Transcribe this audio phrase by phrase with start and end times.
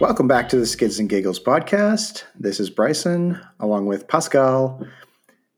[0.00, 2.24] Welcome back to the Skids and Giggles podcast.
[2.34, 4.82] This is Bryson along with Pascal.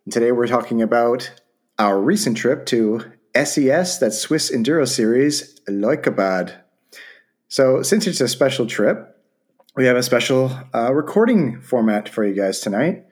[0.05, 1.31] And today we're talking about
[1.79, 3.05] our recent trip to
[3.37, 6.57] SES, that Swiss Enduro Series, Leukerbad.
[7.47, 9.17] So, since it's a special trip,
[9.77, 13.07] we have a special uh, recording format for you guys tonight.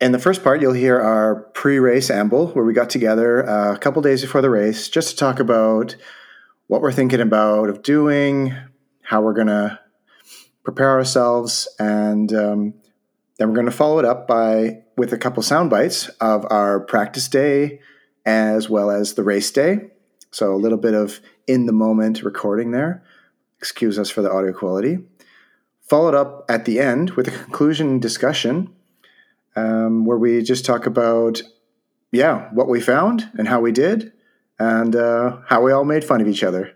[0.00, 3.72] In the first part, you'll hear our pre race amble, where we got together uh,
[3.72, 5.94] a couple days before the race just to talk about
[6.66, 8.52] what we're thinking about of doing,
[9.02, 9.78] how we're going to
[10.64, 12.74] prepare ourselves, and um,
[13.38, 16.80] then we're going to follow it up by with a couple sound bites of our
[16.80, 17.80] practice day
[18.26, 19.90] as well as the race day.
[20.30, 23.04] So a little bit of in the moment recording there.
[23.58, 24.98] Excuse us for the audio quality.
[25.88, 28.74] Followed up at the end with a conclusion discussion
[29.56, 31.42] um, where we just talk about,
[32.10, 34.12] yeah, what we found and how we did
[34.58, 36.74] and uh, how we all made fun of each other.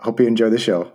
[0.00, 0.92] Hope you enjoy the show.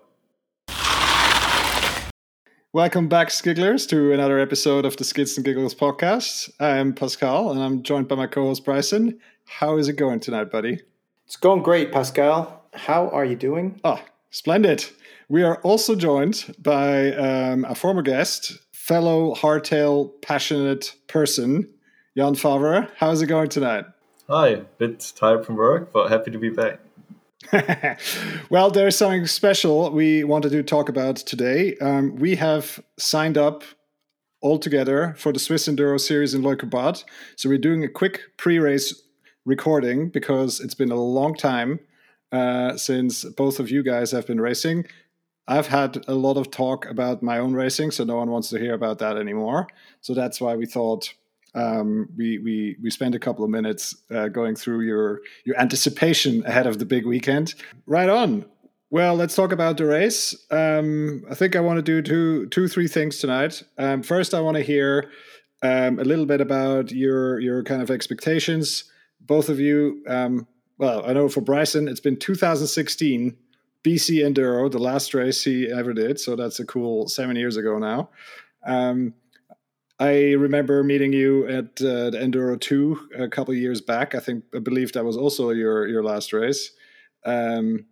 [2.76, 6.50] Welcome back, Skigglers, to another episode of the Skids and Giggles podcast.
[6.60, 9.20] I'm Pascal, and I'm joined by my co-host Bryson.
[9.46, 10.80] How is it going tonight, buddy?
[11.28, 12.64] It's going great, Pascal.
[12.74, 13.80] How are you doing?
[13.84, 14.88] Oh, splendid.
[15.30, 21.70] We are also joined by um, a former guest, fellow hardtail passionate person,
[22.18, 22.88] Jan Favre.
[22.98, 23.86] How's it going tonight?
[24.28, 26.80] Hi, a bit tired from work, but happy to be back.
[28.50, 31.76] well, there's something special we wanted to talk about today.
[31.78, 33.64] Um, we have signed up
[34.42, 37.04] all together for the Swiss Enduro Series in Leukerbad.
[37.36, 39.02] So we're doing a quick pre-race
[39.46, 41.80] recording because it's been a long time
[42.32, 44.86] uh, since both of you guys have been racing.
[45.48, 48.60] I've had a lot of talk about my own racing, so no one wants to
[48.60, 49.68] hear about that anymore.
[50.02, 51.14] So that's why we thought
[51.56, 56.46] um, we we we spent a couple of minutes uh, going through your your anticipation
[56.46, 57.54] ahead of the big weekend.
[57.86, 58.46] Right on.
[58.90, 60.36] Well, let's talk about the race.
[60.52, 63.64] Um, I think I want to do two two three things tonight.
[63.78, 65.12] Um, first, I want to hear
[65.62, 68.86] um, a little bit about your your kind of expectations.
[69.22, 70.04] Both of you.
[70.08, 70.48] Um,
[70.78, 73.38] well, I know for Bryson, it's been 2016
[73.84, 76.20] BC Enduro, the last race he ever did.
[76.20, 78.10] So that's a cool seven years ago now.
[78.66, 79.14] Um,
[80.00, 84.16] I remember meeting you at uh, the Enduro 2 a couple years back.
[84.16, 86.72] I think I believe that was also your your last race.
[87.26, 87.86] Um,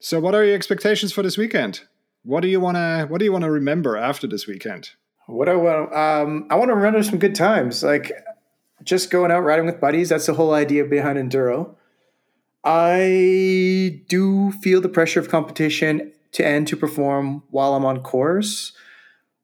[0.00, 1.82] so, what are your expectations for this weekend?
[2.24, 4.90] What do you want to What do you want to remember after this weekend?
[5.26, 8.12] What I want, um, I want to remember some good times, like
[8.82, 10.10] just going out riding with buddies.
[10.10, 11.76] That's the whole idea behind enduro.
[12.62, 18.72] I do feel the pressure of competition to end to perform while I'm on course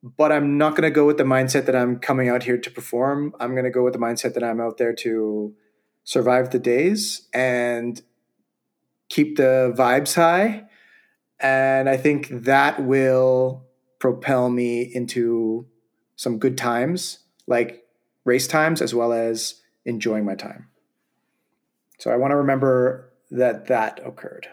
[0.03, 2.71] but I'm not going to go with the mindset that I'm coming out here to
[2.71, 3.35] perform.
[3.39, 5.55] I'm going to go with the mindset that I'm out there to
[6.05, 8.01] survive the days and
[9.09, 10.65] keep the vibes high.
[11.39, 13.67] And I think that will
[13.99, 15.67] propel me into
[16.17, 17.85] some good times, like
[18.25, 20.69] race times, as well as enjoying my time.
[21.99, 24.49] So I want to remember that that occurred.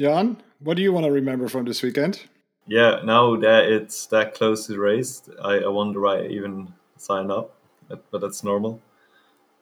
[0.00, 2.22] Jan, what do you want to remember from this weekend?
[2.66, 6.72] Yeah, now that it's that close to the race, I, I wonder why I even
[6.96, 7.54] signed up,
[7.88, 8.80] but that's normal.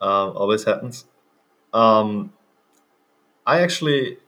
[0.00, 1.06] Um, always happens.
[1.72, 2.32] Um,
[3.46, 4.18] I actually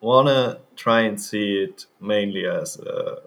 [0.00, 3.22] want to try and see it mainly as a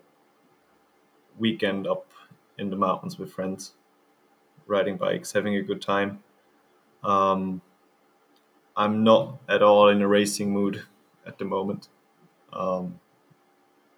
[1.37, 2.07] weekend up
[2.57, 3.73] in the mountains with friends,
[4.67, 6.23] riding bikes, having a good time.
[7.03, 7.61] Um,
[8.75, 10.83] I'm not at all in a racing mood
[11.25, 11.87] at the moment,
[12.53, 12.99] um,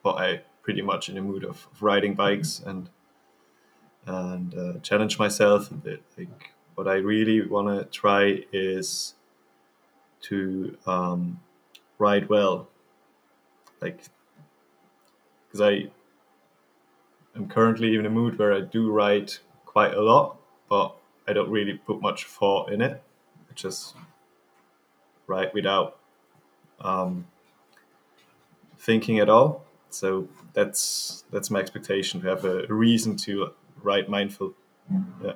[0.04, 2.90] but I pretty much in the mood of, of riding bikes and
[4.06, 6.04] and uh, challenge myself a bit.
[6.18, 9.14] Like what I really want to try is
[10.24, 11.40] to um,
[12.00, 12.68] ride well,
[13.82, 14.04] like
[15.48, 15.90] because I
[17.36, 19.32] am currently in a mood where I do ride
[19.66, 20.38] quite a lot,
[20.70, 20.96] but
[21.28, 23.02] I don't really put much thought in it.
[23.50, 23.96] I just
[25.28, 26.00] ride without
[26.82, 27.28] um,
[28.78, 29.64] thinking at all.
[29.94, 33.52] So that's that's my expectation to have a reason to
[33.82, 34.54] write mindful.
[35.24, 35.34] Yeah.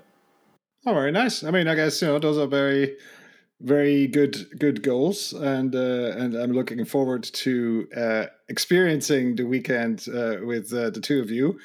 [0.86, 1.44] Oh, very nice.
[1.44, 2.98] I mean, I guess you know those are very
[3.62, 10.07] very good good goals and uh, and I'm looking forward to uh, experiencing the weekend
[10.13, 11.60] uh, with uh, the two of you.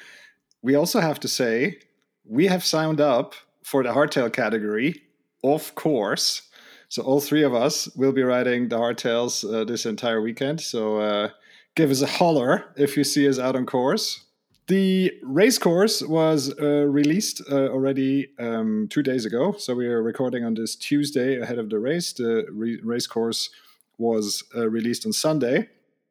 [0.61, 1.79] We also have to say
[2.25, 5.01] we have signed up for the hardtail category,
[5.43, 6.49] of course.
[6.89, 10.61] So all three of us will be riding the hardtails uh, this entire weekend.
[10.61, 11.29] So uh,
[11.75, 14.25] give us a holler if you see us out on course.
[14.67, 19.53] The race course was uh, released uh, already um, two days ago.
[19.57, 22.13] So we are recording on this Tuesday ahead of the race.
[22.13, 23.49] The re- race course
[23.97, 25.69] was uh, released on Sunday.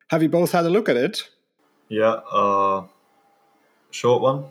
[0.09, 1.31] Have you both had a look at it?
[1.89, 2.85] Yeah, uh,
[3.91, 4.45] short one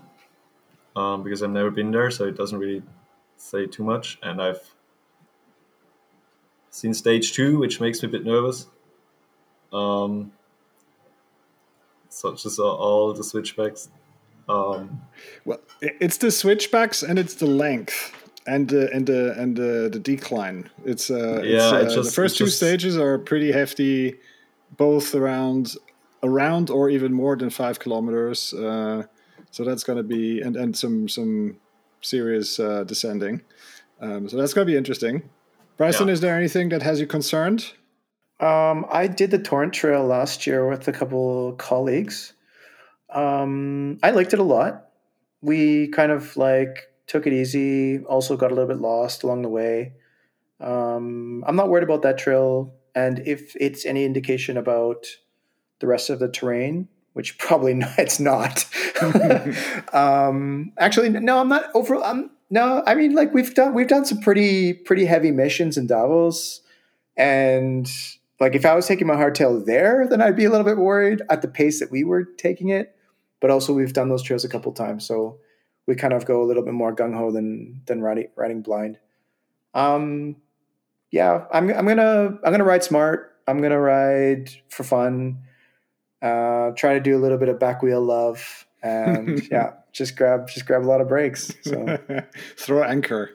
[0.95, 2.81] um, because I've never been there, so it doesn't really
[3.37, 4.17] say too much.
[4.23, 4.73] And I've
[6.71, 8.67] seen stage two, which makes me a bit nervous.
[9.71, 10.31] Um,
[12.11, 13.89] such as all the switchbacks.
[14.49, 15.01] Um,
[15.45, 18.13] well, it's the switchbacks and it's the length
[18.45, 20.69] and the and the and the, the decline.
[20.85, 21.79] It's uh, yeah.
[21.79, 22.57] It's, uh, just, the first two just...
[22.57, 24.19] stages are pretty hefty,
[24.77, 25.75] both around
[26.23, 28.53] around or even more than five kilometers.
[28.53, 29.03] Uh,
[29.51, 31.57] so that's going to be and and some some
[32.01, 33.41] serious uh, descending.
[34.01, 35.29] Um, so that's going to be interesting.
[35.77, 36.13] Bryson, yeah.
[36.13, 37.73] is there anything that has you concerned?
[38.41, 42.33] Um, I did the Torrent Trail last year with a couple colleagues.
[43.13, 44.87] Um, I liked it a lot.
[45.41, 47.99] We kind of like took it easy.
[47.99, 49.93] Also got a little bit lost along the way.
[50.59, 55.05] Um, I'm not worried about that trail, and if it's any indication about
[55.79, 58.65] the rest of the terrain, which probably not, it's not.
[59.93, 61.95] um, actually, no, I'm not over.
[62.01, 65.85] I'm no, I mean, like we've done we've done some pretty pretty heavy missions in
[65.85, 66.61] Davos,
[67.15, 67.91] and
[68.41, 71.21] like if I was taking my hardtail there, then I'd be a little bit worried
[71.29, 72.95] at the pace that we were taking it.
[73.39, 75.37] But also, we've done those trails a couple times, so
[75.85, 78.97] we kind of go a little bit more gung ho than than riding riding blind.
[79.75, 80.37] Um,
[81.11, 83.37] yeah, I'm I'm gonna I'm gonna ride smart.
[83.47, 85.43] I'm gonna ride for fun.
[86.19, 90.49] Uh, try to do a little bit of back wheel love, and yeah, just grab
[90.49, 91.53] just grab a lot of breaks.
[91.61, 91.99] So
[92.57, 93.29] throw anchor.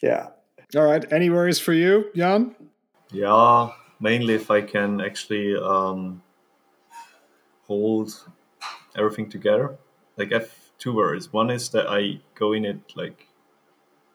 [0.00, 0.28] Yeah.
[0.76, 1.04] All right.
[1.12, 2.54] Any worries for you, Jan?
[3.12, 3.70] Yeah,
[4.00, 6.22] mainly if I can actually um,
[7.66, 8.28] hold
[8.96, 9.76] everything together.
[10.16, 11.32] Like I have two worries.
[11.32, 13.28] One is that I go in it like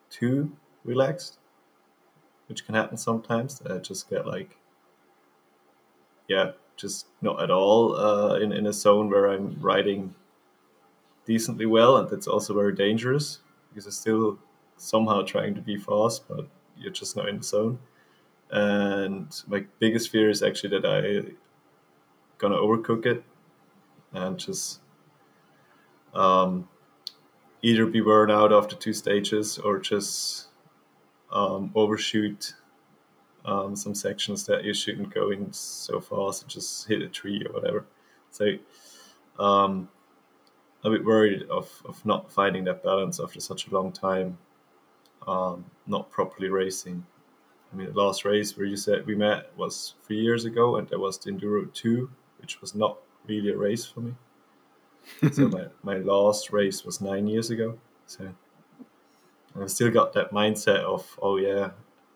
[0.10, 0.52] too
[0.84, 1.38] relaxed,
[2.48, 3.62] which can happen sometimes.
[3.70, 4.58] I just get like,
[6.28, 10.16] yeah, just not at all uh, in in a zone where I'm riding
[11.26, 13.40] decently well, and that's also very dangerous
[13.70, 14.40] because I'm still
[14.78, 16.48] somehow trying to be fast, but
[16.78, 17.80] you're just not in the zone.
[18.52, 21.34] And my biggest fear is actually that I
[22.38, 23.24] gonna overcook it
[24.14, 24.80] and just
[26.14, 26.68] um,
[27.62, 30.48] either be burned out after two stages or just
[31.32, 32.56] um, overshoot
[33.46, 37.46] um, some sections that you shouldn't go in so fast and just hit a tree
[37.46, 37.86] or whatever.
[38.32, 38.46] So
[39.38, 39.90] um,
[40.84, 44.38] I'm a bit worried of, of not finding that balance after such a long time,
[45.28, 47.06] um, not properly racing.
[47.72, 50.88] I mean, the last race where you said we met was three years ago, and
[50.90, 54.14] that was the Enduro 2, which was not really a race for me.
[55.32, 57.78] so my, my last race was nine years ago.
[58.08, 58.34] So
[59.60, 61.72] I've still got that mindset of, oh yeah,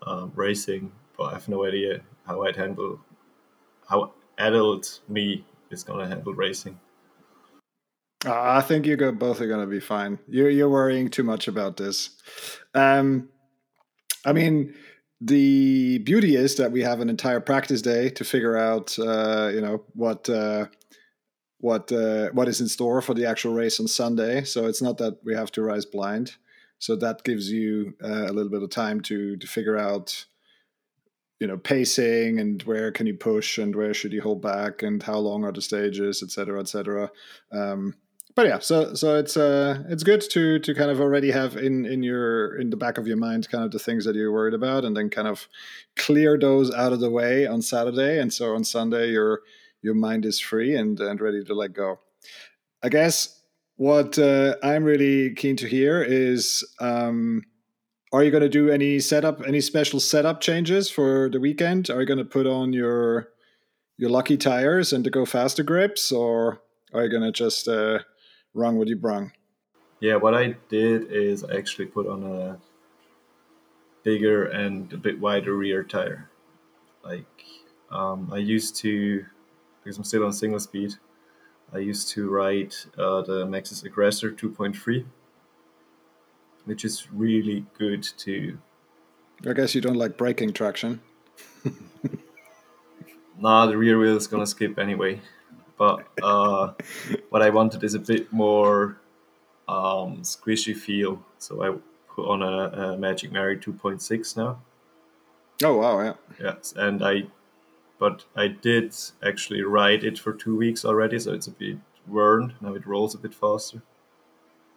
[0.06, 3.00] um, racing, but I have no idea how I'd handle,
[3.88, 6.80] how adult me is going to handle racing.
[8.26, 10.18] Uh, I think you both are going to be fine.
[10.28, 12.12] You're you're worrying too much about this.
[12.74, 13.28] Um,
[14.26, 14.74] I mean,
[15.26, 19.62] the beauty is that we have an entire practice day to figure out, uh, you
[19.62, 20.66] know, what uh,
[21.60, 24.44] what uh, what is in store for the actual race on Sunday.
[24.44, 26.36] So it's not that we have to rise blind.
[26.80, 30.26] So that gives you uh, a little bit of time to to figure out,
[31.40, 35.02] you know, pacing and where can you push and where should you hold back and
[35.02, 37.10] how long are the stages, et cetera, et cetera.
[37.52, 37.96] Um,
[38.36, 41.86] but yeah, so so it's uh it's good to to kind of already have in
[41.86, 44.54] in your in the back of your mind kind of the things that you're worried
[44.54, 45.48] about, and then kind of
[45.96, 49.42] clear those out of the way on Saturday, and so on Sunday your
[49.82, 52.00] your mind is free and and ready to let go.
[52.82, 53.42] I guess
[53.76, 56.64] what uh, I'm really keen to hear is.
[56.80, 57.44] Um,
[58.12, 61.90] are you going to do any setup, any special setup changes for the weekend?
[61.90, 63.30] Are you going to put on your
[63.98, 66.62] your lucky tires and to go faster grips, or
[66.94, 68.00] are you going to just uh,
[68.54, 69.32] wrong what you brung?
[70.00, 72.60] Yeah, what I did is I actually put on a
[74.04, 76.30] bigger and a bit wider rear tire.
[77.04, 77.46] Like
[77.92, 79.26] um, I used to,
[79.84, 80.96] because I'm still on single speed,
[81.74, 85.06] I used to ride uh, the Maxxis Aggressor 2.3,
[86.66, 88.58] which is really good to.
[89.48, 91.02] I guess you don't like braking traction.
[93.40, 95.22] nah, the rear wheel is gonna skip anyway
[95.78, 96.74] but uh,
[97.30, 98.98] what I wanted is a bit more
[99.68, 101.24] um, squishy feel.
[101.38, 101.76] So I
[102.14, 104.60] put on a, a Magic Mary 2.6 now.
[105.64, 106.02] Oh wow!
[106.02, 106.14] Yeah.
[106.42, 107.24] Yes, and I,
[108.00, 111.78] but I did actually ride it for two weeks already, so it's a bit
[112.08, 112.56] worn.
[112.60, 113.82] Now it rolls a bit faster.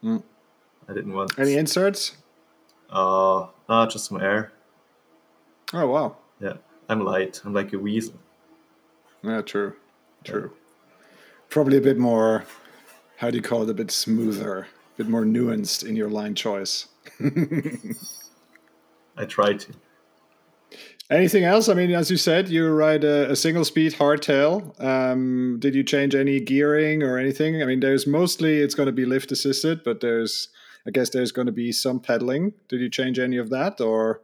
[0.04, 0.22] Mm.
[0.88, 2.16] I didn't want any inserts.
[2.90, 4.52] Uh, no, just some air.
[5.72, 6.16] Oh wow!
[6.40, 7.40] Yeah, I'm light.
[7.44, 8.14] I'm like a weasel.
[9.22, 9.74] Yeah, true,
[10.24, 10.52] true.
[10.54, 10.65] Yeah
[11.48, 12.44] probably a bit more
[13.16, 13.70] how do you call it?
[13.70, 16.86] A bit smoother, a bit more nuanced in your line choice.
[19.16, 19.72] I try to.
[21.08, 21.68] Anything else?
[21.68, 24.78] I mean, as you said, you ride a, a single speed hardtail.
[24.82, 27.62] Um, did you change any gearing or anything?
[27.62, 30.48] I mean, there's mostly it's going to be lift assisted, but there's,
[30.86, 32.54] I guess, there's going to be some pedaling.
[32.68, 34.20] Did you change any of that, or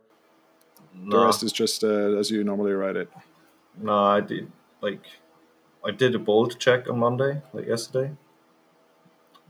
[0.92, 3.08] No, the rest is just uh, as you normally ride it?
[3.80, 4.50] no, I did
[4.82, 5.00] like
[5.84, 8.12] I did a bolt check on Monday, like yesterday.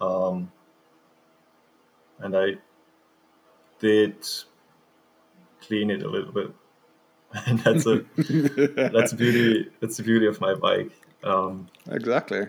[0.00, 0.50] Um,
[2.20, 2.54] and I
[3.78, 4.14] did
[5.60, 6.50] clean it a little bit,
[7.46, 8.04] and that's a
[8.92, 9.70] that's the beauty.
[9.80, 10.90] That's the beauty of my bike.
[11.24, 12.46] Um, exactly.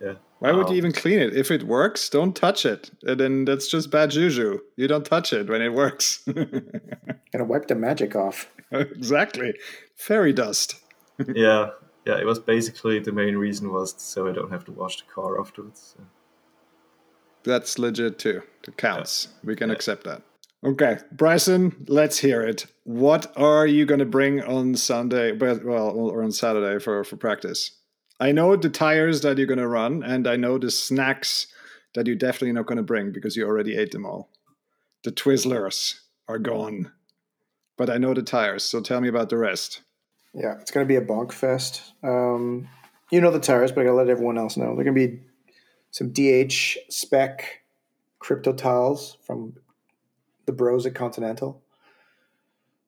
[0.00, 0.14] yeah.
[0.38, 1.36] Why would Um, you even clean it?
[1.36, 2.90] If it works, don't touch it.
[3.02, 4.60] And then that's just bad juju.
[4.76, 6.22] You don't touch it when it works.
[7.32, 8.48] Gonna wipe the magic off.
[8.70, 9.54] exactly.
[9.96, 10.76] Fairy dust.
[11.34, 11.70] yeah,
[12.06, 12.18] yeah.
[12.18, 15.40] It was basically the main reason was so I don't have to wash the car
[15.40, 15.94] afterwards.
[15.96, 16.04] So.
[17.44, 18.42] That's legit too.
[18.66, 19.28] It counts.
[19.44, 19.76] We can Yeah.
[19.76, 20.22] accept that.
[20.64, 22.66] Okay, Bryson, let's hear it.
[22.82, 25.30] What are you going to bring on Sunday?
[25.30, 27.72] Well, or on Saturday for for practice?
[28.18, 31.46] I know the tires that you're going to run, and I know the snacks
[31.94, 34.30] that you're definitely not going to bring because you already ate them all.
[35.04, 36.90] The Twizzlers are gone,
[37.76, 38.64] but I know the tires.
[38.64, 39.82] So tell me about the rest.
[40.34, 41.94] Yeah, it's gonna be a bonk fest.
[42.02, 42.68] Um,
[43.10, 44.74] you know the tires, but I gotta let everyone else know.
[44.74, 45.20] They're gonna be
[45.90, 47.62] some DH spec
[48.20, 49.54] Kryptotals from
[50.46, 51.62] the bros at Continental.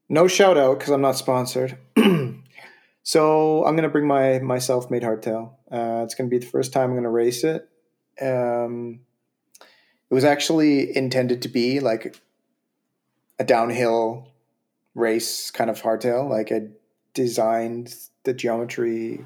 [0.09, 1.79] No shout out because I'm not sponsored.
[3.03, 5.53] so I'm gonna bring my my self made hardtail.
[5.71, 7.69] Uh, it's gonna be the first time I'm gonna race it.
[8.21, 9.01] Um,
[10.11, 12.17] it was actually intended to be like
[13.39, 14.29] a downhill
[14.95, 16.29] race kind of hardtail.
[16.29, 16.69] Like I
[17.15, 19.25] designed the geometry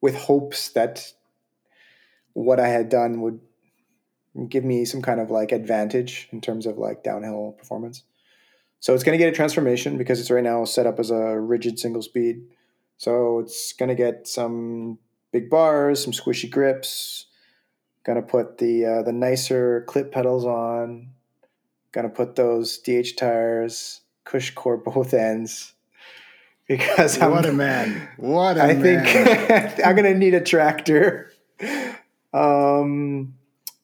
[0.00, 1.12] with hopes that
[2.32, 3.40] what I had done would
[4.48, 8.02] give me some kind of like advantage in terms of like downhill performance.
[8.80, 11.40] So it's going to get a transformation because it's right now set up as a
[11.40, 12.42] rigid single speed.
[12.98, 14.98] So it's going to get some
[15.32, 17.26] big bars, some squishy grips.
[18.04, 21.10] Going to put the uh, the nicer clip pedals on.
[21.92, 25.73] Going to put those DH tires, CushCore both ends.
[26.68, 28.08] Because I'm, What a man!
[28.16, 29.06] What a I man!
[29.06, 31.30] I think I'm gonna need a tractor.
[32.32, 33.34] Um,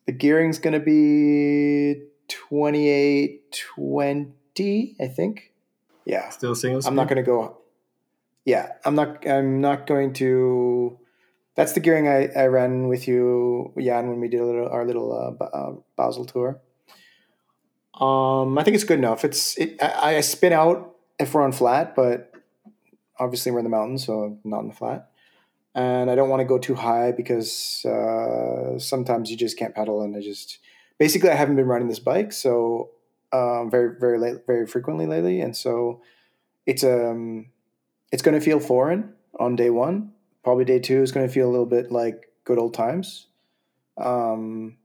[0.06, 5.52] the gearing's gonna be 28, 20, I think.
[6.06, 6.80] Yeah, Still single.
[6.86, 7.58] I'm not gonna go.
[8.46, 9.28] Yeah, I'm not.
[9.28, 10.98] I'm not going to.
[11.56, 14.86] That's the gearing I, I ran with you, Jan, when we did a little, our
[14.86, 16.58] little uh, Ba- uh, Basel tour.
[18.00, 19.24] Um, I think it's good enough.
[19.24, 19.76] It's it.
[19.82, 22.29] I, I spin out if we're on flat, but
[23.20, 25.10] obviously we're in the mountains, so not in the flat.
[25.74, 30.02] And I don't want to go too high because uh, sometimes you just can't pedal,
[30.02, 30.58] and I just
[30.98, 32.90] basically I haven't been riding this bike so
[33.32, 36.02] um, very very late, very frequently lately, and so
[36.66, 37.46] it's um
[38.10, 40.12] it's going to feel foreign on day one.
[40.42, 43.26] Probably day two is going to feel a little bit like good old times.
[43.96, 44.78] Um,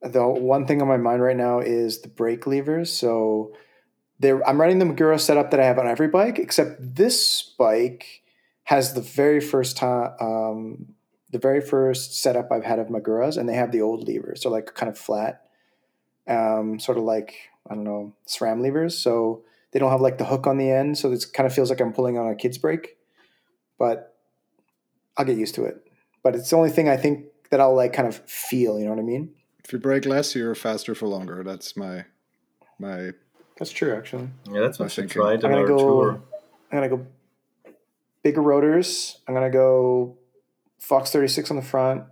[0.00, 2.92] the one thing on my mind right now is the brake levers.
[2.92, 3.52] So
[4.22, 8.22] there, I'm running the Magura setup that I have on every bike, except this bike
[8.64, 10.94] has the very first time, um,
[11.30, 14.42] the very first setup I've had of Maguras, and they have the old levers.
[14.42, 15.42] So like kind of flat,
[16.28, 17.34] um, sort of like
[17.68, 18.96] I don't know SRAM levers.
[18.96, 21.70] So they don't have like the hook on the end, so it kind of feels
[21.70, 22.96] like I'm pulling on a kid's brake.
[23.78, 24.16] But
[25.16, 25.76] I'll get used to it.
[26.22, 28.78] But it's the only thing I think that I'll like kind of feel.
[28.78, 29.34] You know what I mean?
[29.64, 31.42] if you break less, you're faster for longer.
[31.42, 32.04] That's my
[32.78, 33.12] my.
[33.58, 34.28] That's true, actually.
[34.50, 36.20] Yeah, that's I what we think tried I'm gonna our go- tour.
[36.70, 37.06] I'm gonna go
[38.22, 39.18] bigger rotors.
[39.28, 40.16] I'm gonna go
[40.78, 42.04] Fox 36 on the front,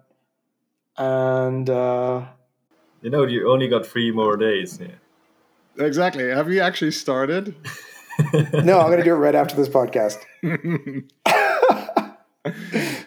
[0.97, 2.25] and uh,
[3.02, 4.78] You know, you only got three more days.
[4.80, 5.85] Yeah.
[5.85, 6.28] Exactly.
[6.28, 7.54] Have you actually started?
[8.35, 10.18] no, I'm gonna do it right after this podcast.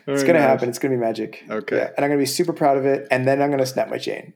[0.06, 0.70] It's gonna happen.
[0.70, 1.44] It's gonna be magic.
[1.50, 1.78] Okay.
[1.78, 3.98] Yeah, and I'm gonna be super proud of it, and then I'm gonna snap my
[3.98, 4.34] chain.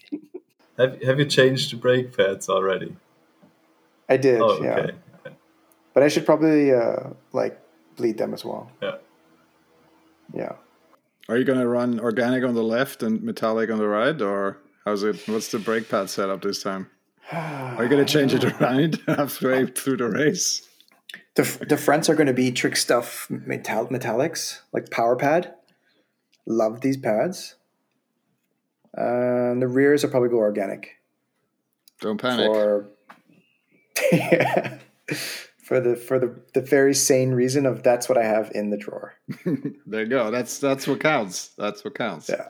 [0.78, 2.94] have Have you changed the brake pads already?
[4.10, 4.90] I did, Oh, yeah.
[5.94, 7.58] But I should probably uh, like
[7.96, 8.70] bleed them as well.
[8.82, 8.96] Yeah.
[10.34, 10.52] Yeah.
[11.28, 15.02] Are you gonna run organic on the left and metallic on the right, or how's
[15.02, 15.16] it?
[15.28, 16.90] What's the brake pad setup this time?
[17.32, 20.68] Are you gonna change it around halfway through the race?
[21.36, 25.54] The, the fronts are going to be Trickstuff metal, metallics like power pad.
[26.46, 27.54] Love these pads.
[28.94, 30.96] And the rears are probably go organic
[32.00, 32.46] Don't panic.
[32.46, 32.90] for
[35.62, 38.76] for the for the the very sane reason of that's what I have in the
[38.76, 39.14] drawer.
[39.86, 40.30] there you go.
[40.30, 41.48] That's that's what counts.
[41.56, 42.28] That's what counts.
[42.28, 42.48] Yeah.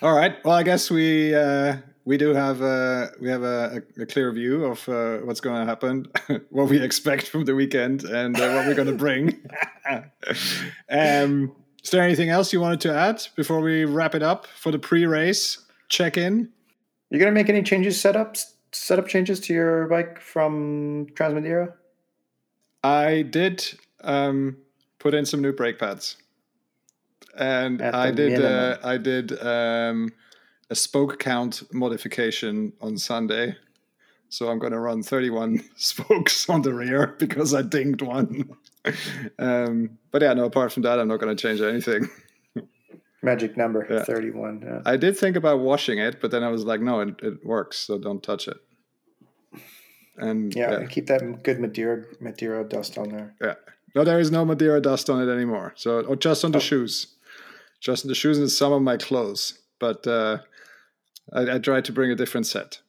[0.00, 0.42] All right.
[0.44, 4.64] Well, I guess we uh, we do have a we have a, a clear view
[4.64, 6.06] of uh, what's going to happen,
[6.50, 9.38] what we expect from the weekend, and uh, what we're going to bring.
[10.90, 11.52] um,
[11.84, 14.78] is there anything else you wanted to add before we wrap it up for the
[14.78, 16.50] pre-race check-in?
[17.10, 21.72] You're gonna make any changes, setups, setup changes to your bike from Transmadeira?
[22.84, 23.64] I did
[24.02, 24.56] um,
[24.98, 26.16] put in some new brake pads,
[27.36, 28.78] and I did uh.
[28.84, 30.12] I did um,
[30.70, 33.56] a spoke count modification on Sunday.
[34.30, 38.50] So I'm going to run 31 spokes on the rear because I dinged one.
[39.38, 40.44] um, but yeah, no.
[40.44, 42.08] Apart from that, I'm not going to change anything.
[43.22, 44.04] Magic number Yeah.
[44.04, 44.62] thirty-one.
[44.64, 44.82] Yeah.
[44.86, 47.76] I did think about washing it, but then I was like, no, it, it works,
[47.78, 48.58] so don't touch it.
[50.16, 53.34] And Yeah, yeah, keep that good Madeira Madeira dust on there.
[53.40, 53.54] Yeah.
[53.94, 55.72] No, there is no Madeira dust on it anymore.
[55.76, 57.14] So, or just on the shoes,
[57.80, 59.58] just on the shoes and some of my clothes.
[59.80, 60.38] But uh,
[61.32, 62.80] I, I tried to bring a different set.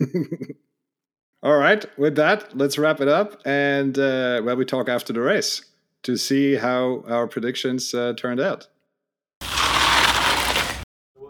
[1.42, 1.84] All right.
[1.98, 5.62] With that, let's wrap it up, and uh, well, we talk after the race
[6.02, 8.66] to see how our predictions uh, turned out.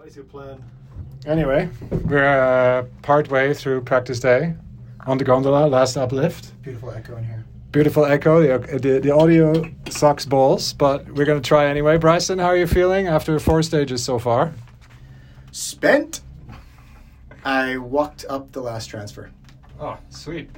[0.08, 0.64] Is your plan?
[1.26, 1.68] Anyway,
[2.06, 4.54] we're uh, part way through practice day
[5.06, 6.62] on the gondola, last uplift.
[6.62, 7.44] Beautiful echo in here.
[7.72, 8.40] Beautiful echo.
[8.40, 11.98] The, the, the audio sucks balls, but we're going to try anyway.
[11.98, 14.54] Bryson, how are you feeling after four stages so far?
[15.52, 16.22] Spent.
[17.44, 19.30] I walked up the last transfer.
[19.78, 20.48] Oh, sweet.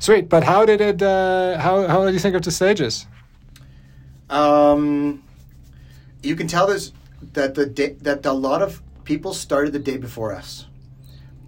[0.00, 3.06] Sweet, but how did it, uh, how, how did you think of the stages?
[4.28, 5.24] Um,
[6.22, 6.92] you can tell there's
[7.32, 10.66] that the day, that a lot of people started the day before us,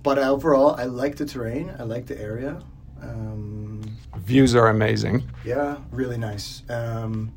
[0.02, 1.70] but overall, I like the terrain.
[1.78, 2.62] I like the area.
[3.02, 3.82] Um,
[4.16, 5.30] Views are amazing.
[5.44, 6.62] yeah, really nice.
[6.70, 7.32] Um,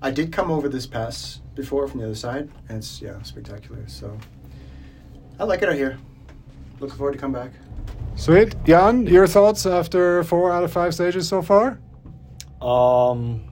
[0.00, 3.82] I did come over this pass before from the other side, and it's yeah spectacular.
[3.88, 4.16] So
[5.40, 5.98] I like it out here.
[6.78, 7.50] Looking forward to come back.
[8.14, 8.54] Sweet.
[8.64, 11.80] Jan, your thoughts after four out of five stages so far?
[12.62, 13.42] Um,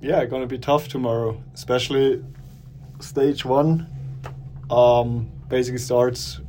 [0.00, 2.22] yeah, gonna be tough tomorrow, especially
[3.00, 3.88] stage one.
[4.70, 6.40] Um, basically starts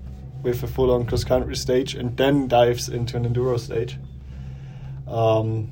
[0.41, 3.97] with a full-on cross-country stage and then dives into an enduro stage.
[5.08, 5.71] Um,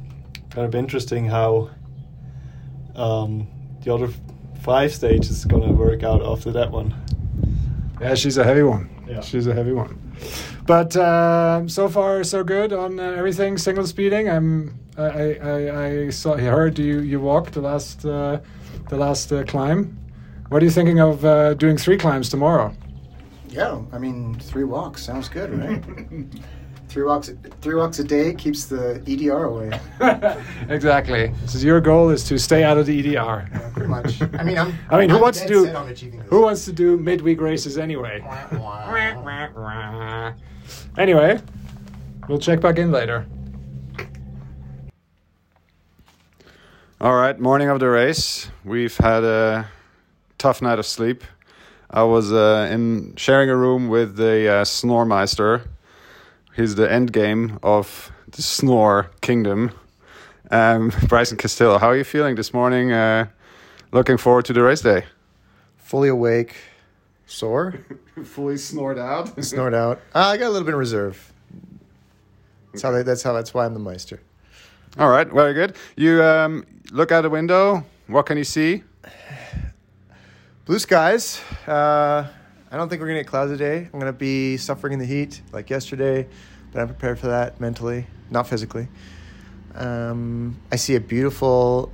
[0.50, 1.70] gonna be interesting how
[2.96, 3.48] um,
[3.84, 4.10] the other
[4.62, 6.94] five stages is gonna work out after that one.
[8.02, 8.90] Yeah, she's a heavy one.
[9.08, 9.22] Yeah.
[9.22, 10.00] She's a heavy one.
[10.66, 13.58] But um, so far, so good on uh, everything.
[13.58, 14.30] Single speeding.
[14.30, 14.80] I'm.
[14.98, 16.36] I, I, I, I saw.
[16.36, 17.02] I heard you.
[17.02, 18.06] You walked the last.
[18.06, 18.40] Uh,
[18.90, 19.98] the last uh, climb.
[20.50, 22.74] What are you thinking of uh, doing three climbs tomorrow?
[23.50, 25.84] Yeah, I mean three walks sounds good, right?
[26.88, 27.32] three walks,
[27.62, 29.80] three walks a day keeps the EDR away.
[30.70, 31.34] exactly.
[31.48, 33.12] So your goal is to stay out of the EDR.
[33.52, 34.22] Yeah, pretty much.
[34.22, 34.78] I mean, I'm.
[34.90, 35.88] I mean, who I'm wants to do- set on.
[36.30, 38.22] Who wants to do midweek races anyway?
[40.98, 41.42] Anyway,
[42.28, 43.26] we'll check back in later.
[47.02, 48.50] All right, morning of the race.
[48.64, 49.70] We've had a
[50.38, 51.24] tough night of sleep.
[51.90, 55.68] I was uh, in sharing a room with the uh, Snormeister.
[56.56, 59.72] He's the end game of the Snore Kingdom.
[60.52, 62.92] Um, Bryson Castillo, how are you feeling this morning?
[62.92, 63.28] Uh,
[63.92, 65.06] looking forward to the race day.
[65.78, 66.56] fully awake,
[67.28, 67.86] sore,
[68.24, 69.44] Fully snored out.
[69.44, 70.00] snored out.
[70.14, 71.34] Uh, I got a little bit of reserve.
[72.72, 72.92] That's how.
[72.92, 73.34] They, that's how.
[73.34, 74.22] That's why I'm the Meister.
[74.98, 75.76] All right, very good.
[75.98, 77.84] You um, look out the window.
[78.08, 78.84] What can you see?
[80.66, 81.40] Blue skies.
[81.68, 82.26] Uh,
[82.72, 83.88] I don't think we're gonna get clouds today.
[83.94, 86.28] I'm gonna be suffering in the heat like yesterday,
[86.72, 88.88] but I'm prepared for that mentally, not physically.
[89.76, 91.94] Um, I see a beautiful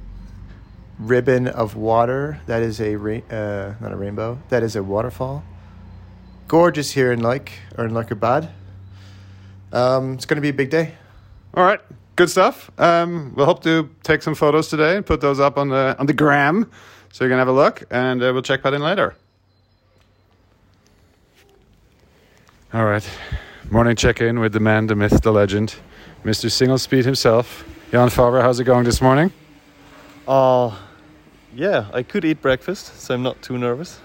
[1.00, 2.40] ribbon of water.
[2.46, 4.42] That is a ra- uh, not a rainbow.
[4.48, 5.44] That is a waterfall.
[6.48, 8.52] Gorgeous here in Lake or in Lekkerbad.
[9.74, 10.94] Um, it's gonna be a big day.
[11.56, 11.82] All right,
[12.16, 12.72] good stuff.
[12.78, 16.06] Um, we'll hope to take some photos today and put those up on the on
[16.06, 16.72] the gram,
[17.12, 19.16] so you can have a look, and uh, we'll check that in later.
[22.74, 23.08] All right,
[23.70, 25.76] morning check-in with the man, the myth, the legend,
[26.24, 26.50] Mr.
[26.50, 28.42] Single Speed himself, Jan Favre.
[28.42, 29.32] How's it going this morning?
[30.28, 30.76] Uh,
[31.54, 34.00] yeah, I could eat breakfast, so I'm not too nervous.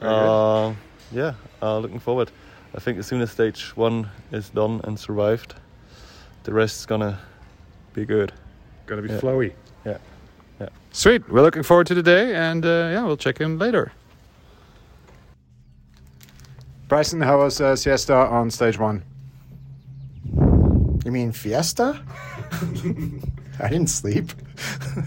[0.00, 0.74] Uh,
[1.12, 2.30] yeah, uh, looking forward.
[2.74, 5.54] I think as soon as stage one is done and survived,
[6.42, 7.18] the rest's gonna
[7.94, 8.32] be good.
[8.86, 9.20] Gonna be Yeah.
[9.20, 9.52] flowy.
[9.86, 9.98] Yeah.
[10.92, 11.28] Sweet.
[11.28, 13.92] We're looking forward to the day, and uh, yeah, we'll check in later.
[16.88, 19.02] Bryson, how was uh, siesta on stage one?
[21.04, 22.02] You mean fiesta?
[23.60, 24.32] I didn't sleep.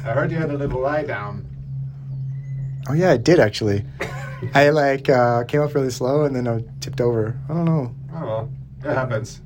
[0.06, 1.46] I heard you had a little lie down.
[2.88, 3.86] Oh yeah, I did actually.
[4.54, 7.40] I like uh, came up really slow and then I tipped over.
[7.50, 7.96] I don't know.
[8.14, 8.50] Oh well,
[8.84, 9.42] it happens.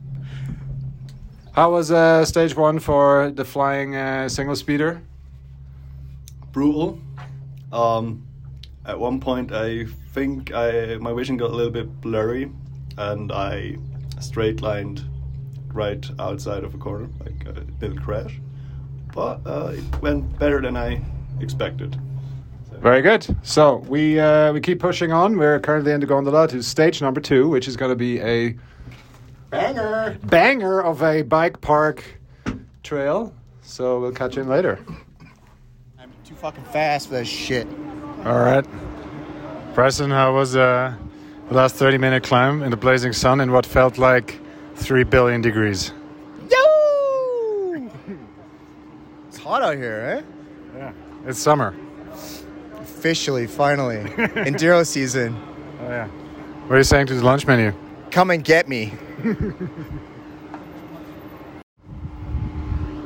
[1.53, 5.01] How was uh, stage one for the flying uh, single speeder?
[6.55, 6.97] Brutal.
[7.73, 8.25] Um,
[8.85, 12.49] at one point, I think I my vision got a little bit blurry,
[12.97, 13.75] and I
[14.21, 15.03] straight lined
[15.73, 18.39] right outside of a corner, like a little crash.
[19.13, 21.01] But uh, it went better than I
[21.41, 21.99] expected.
[22.79, 23.27] Very good.
[23.43, 25.37] So we uh, we keep pushing on.
[25.37, 28.55] We're currently in the gondola to stage number two, which is going to be a
[29.49, 30.17] Banger.
[30.23, 32.03] banger of a bike park
[32.81, 33.33] trail.
[33.61, 34.79] So we'll catch you in later.
[36.35, 37.65] Too fucking fast for that shit.
[38.25, 38.65] All right.
[39.73, 40.93] Bryson, how was uh,
[41.47, 44.39] the last 30 minute climb in the blazing sun in what felt like
[44.75, 45.93] 3 billion degrees?
[46.49, 47.89] Yo!
[49.29, 50.25] It's hot out here,
[50.75, 50.77] eh?
[50.77, 50.93] Yeah.
[51.25, 51.73] It's summer.
[52.81, 53.97] Officially, finally.
[54.45, 55.37] Enduro season.
[55.81, 56.07] Oh, yeah.
[56.67, 57.73] What are you saying to the lunch menu?
[58.11, 58.93] Come and get me.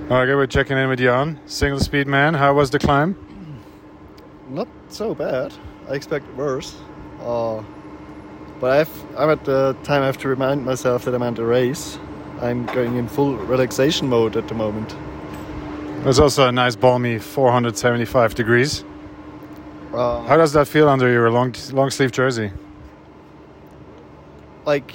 [0.10, 2.34] Okay, we're checking in with Jan, single speed man.
[2.34, 3.16] How was the climb?
[4.50, 5.54] Not so bad.
[5.88, 6.76] I expect worse.
[7.22, 7.62] Uh,
[8.60, 11.46] but I've, I'm at the time I have to remind myself that I'm at a
[11.46, 12.00] race.
[12.42, 14.96] I'm going in full relaxation mode at the moment.
[16.08, 18.84] It's also a nice balmy 475 degrees.
[19.94, 22.52] Uh, How does that feel under your long long sleeve jersey?
[24.66, 24.94] like,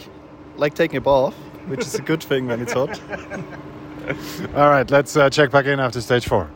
[0.56, 1.34] like taking a bath,
[1.66, 3.00] which is a good thing when it's hot.
[4.54, 6.50] All right, let's uh, check back in after stage four.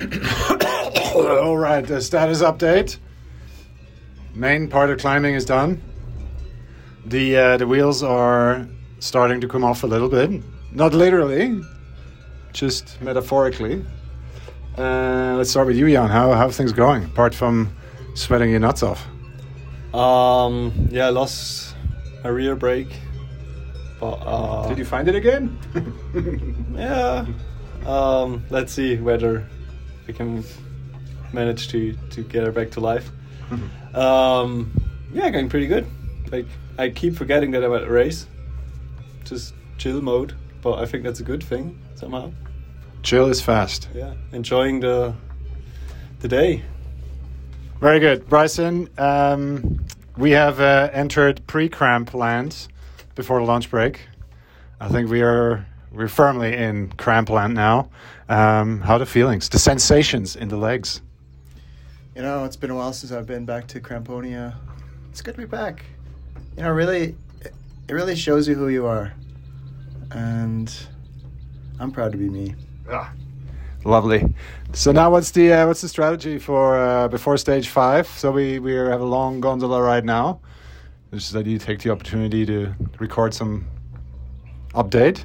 [1.14, 2.98] All right, the status update.
[4.34, 5.80] Main part of climbing is done.
[7.06, 8.66] The uh, the wheels are
[8.98, 11.60] starting to come off a little bit, not literally,
[12.52, 13.84] just metaphorically.
[14.76, 16.08] Uh, let's start with you, Jan.
[16.08, 17.04] How how are things going?
[17.04, 17.72] Apart from
[18.14, 19.06] sweating your nuts off.
[19.94, 21.76] Um, yeah, I lost
[22.24, 22.98] a rear brake,
[24.00, 25.58] but uh, Did you find it again?
[26.76, 27.26] yeah.
[27.86, 29.46] Um, let's see whether
[30.06, 30.44] we can
[31.32, 33.10] manage to to get her back to life.
[33.94, 34.72] um,
[35.12, 35.86] yeah, going pretty good.
[36.32, 36.46] Like
[36.78, 38.26] I keep forgetting that I'm at a race,
[39.24, 40.34] just chill mode.
[40.62, 42.32] But I think that's a good thing somehow.
[43.02, 43.88] Chill is fast.
[43.94, 45.14] Yeah, enjoying the
[46.20, 46.62] the day.
[47.80, 48.88] Very good, Bryson.
[48.96, 49.84] Um,
[50.16, 52.68] we have uh, entered pre-cramp land
[53.14, 54.00] before the lunch break.
[54.80, 57.88] I think we are we're firmly in cramp land now.
[58.28, 61.00] Um, how are the feelings, the sensations in the legs?
[62.16, 64.54] You know, it's been a while since I've been back to Cramponia.
[65.10, 65.84] It's good to be back.
[66.56, 69.12] You know, really, it really shows you who you are.
[70.10, 70.72] And
[71.78, 72.54] I'm proud to be me.
[73.84, 74.34] Lovely.
[74.72, 78.06] So now, what's the uh, what's the strategy for uh, before stage five?
[78.06, 80.40] So we we have a long gondola ride now.
[81.14, 83.66] Just that you take the opportunity to record some
[84.72, 85.24] update.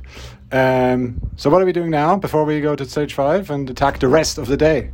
[0.52, 4.00] Um, so what are we doing now before we go to stage five and attack
[4.00, 4.92] the rest of the day?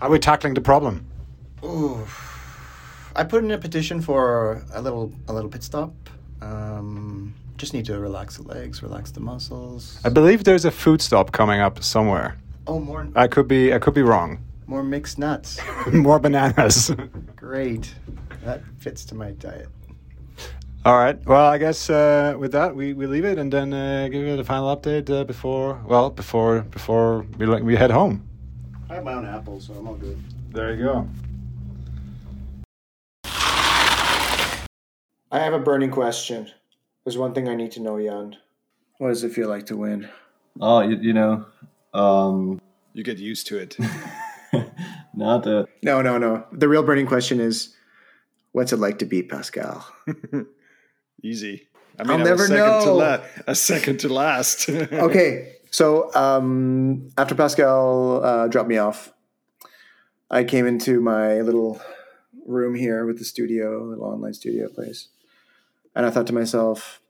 [0.00, 1.06] How are we tackling the problem?
[1.62, 2.06] Ooh.
[3.14, 5.92] I put in a petition for a little a little pit stop.
[6.40, 10.00] Um, just need to relax the legs, relax the muscles.
[10.02, 12.38] I believe there's a food stop coming up somewhere.
[12.66, 14.38] Oh, more I could be I could be wrong.
[14.66, 15.58] more mixed nuts.
[15.92, 16.90] More bananas.
[17.36, 17.94] Great.
[18.44, 19.68] That fits to my diet.
[20.84, 21.18] All right.
[21.26, 24.36] Well, I guess uh, with that we, we leave it and then uh, give you
[24.36, 28.22] the final update uh, before well before before we like we head home.
[28.88, 30.16] I have my own apple, so I'm all good.
[30.52, 31.08] There you go.
[35.32, 36.48] I have a burning question.
[37.04, 38.36] There's one thing I need to know, Jan.
[38.98, 40.08] What does it feel like to win?
[40.60, 41.46] Oh, you, you know,
[41.92, 42.60] um,
[42.94, 43.76] You get used to it.
[45.14, 46.46] not a No, no, no.
[46.52, 47.74] The real burning question is,
[48.56, 49.86] what's it like to beat Pascal?
[51.22, 51.68] Easy.
[51.98, 52.96] I I'll never second to know.
[52.96, 54.66] la- a second to last.
[54.70, 59.12] okay, so um, after Pascal uh, dropped me off,
[60.30, 61.82] I came into my little
[62.46, 65.08] room here with the studio, little online studio place,
[65.94, 67.02] and I thought to myself,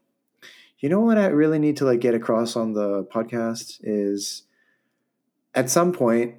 [0.80, 4.42] you know what I really need to like get across on the podcast is,
[5.54, 6.34] at some point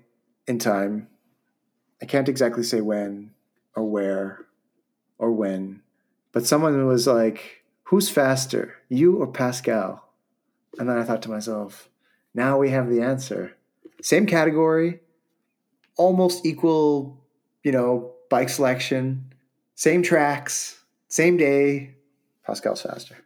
[0.48, 1.08] in time,
[2.02, 3.32] I can't exactly say when
[3.74, 4.47] or where
[5.18, 5.82] or when,
[6.32, 10.08] but someone was like, "Who's faster, you or Pascal?"
[10.78, 11.90] And then I thought to myself,
[12.34, 13.56] now we have the answer.
[14.02, 15.00] Same category,
[15.96, 17.18] almost equal,
[17.64, 19.34] you know, bike selection,
[19.74, 21.96] same tracks, same day.
[22.46, 23.18] Pascal's faster.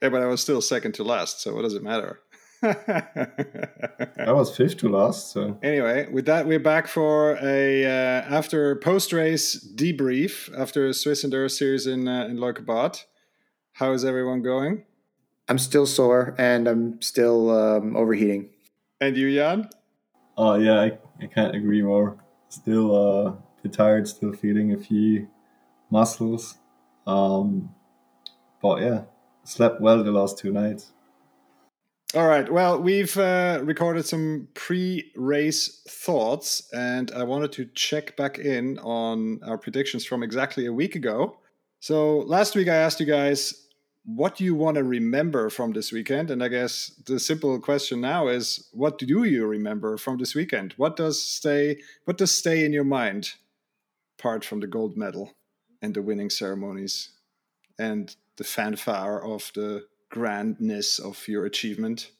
[0.00, 2.20] Yeah, but I was still second to last, so what does it matter?
[2.62, 8.74] I was fifth to last, so anyway, with that, we're back for a uh, after
[8.76, 13.04] post race debrief after Swiss Enduro Series in uh, in Leukerbad.
[13.74, 14.84] How is everyone going?
[15.48, 18.50] I'm still sore and I'm still um, overheating.
[19.00, 19.68] And you, Jan?
[20.36, 22.16] Oh yeah, I, I can't agree more.
[22.48, 25.28] Still uh, bit tired, still feeling a few
[25.90, 26.58] muscles.
[27.06, 27.74] Um,
[28.60, 29.02] but yeah,
[29.44, 30.92] slept well the last two nights.
[32.14, 32.50] All right.
[32.50, 39.40] Well, we've uh, recorded some pre-race thoughts, and I wanted to check back in on
[39.44, 41.36] our predictions from exactly a week ago.
[41.80, 43.66] So last week I asked you guys
[44.06, 48.00] what do you want to remember from this weekend, and I guess the simple question
[48.00, 50.72] now is, what do you remember from this weekend?
[50.78, 51.76] What does stay?
[52.06, 53.32] What does stay in your mind,
[54.18, 55.34] apart from the gold medal
[55.82, 57.10] and the winning ceremonies
[57.78, 62.10] and the fanfare of the grandness of your achievement?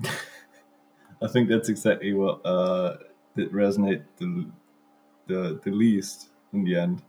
[1.22, 2.96] I think that's exactly what uh,
[3.36, 4.46] did resonate the,
[5.26, 7.02] the the least in the end.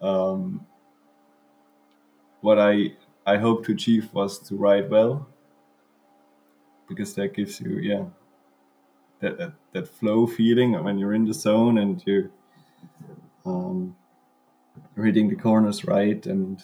[0.00, 0.66] Um,
[2.40, 2.94] what I
[3.26, 5.28] I hope to achieve was to ride well,
[6.88, 8.04] because that gives you yeah
[9.20, 12.30] that that, that flow feeling when you're in the zone and you
[13.44, 13.96] um,
[14.94, 16.62] reading the corners right and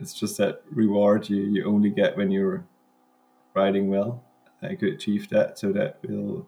[0.00, 2.64] it's just that reward you, you only get when you're
[3.54, 4.22] riding well.
[4.62, 6.46] I could achieve that, so that will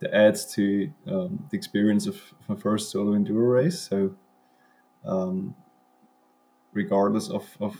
[0.00, 3.80] that adds to um, the experience of my first solo enduro race.
[3.80, 4.14] So,
[5.04, 5.54] um,
[6.72, 7.76] regardless of, of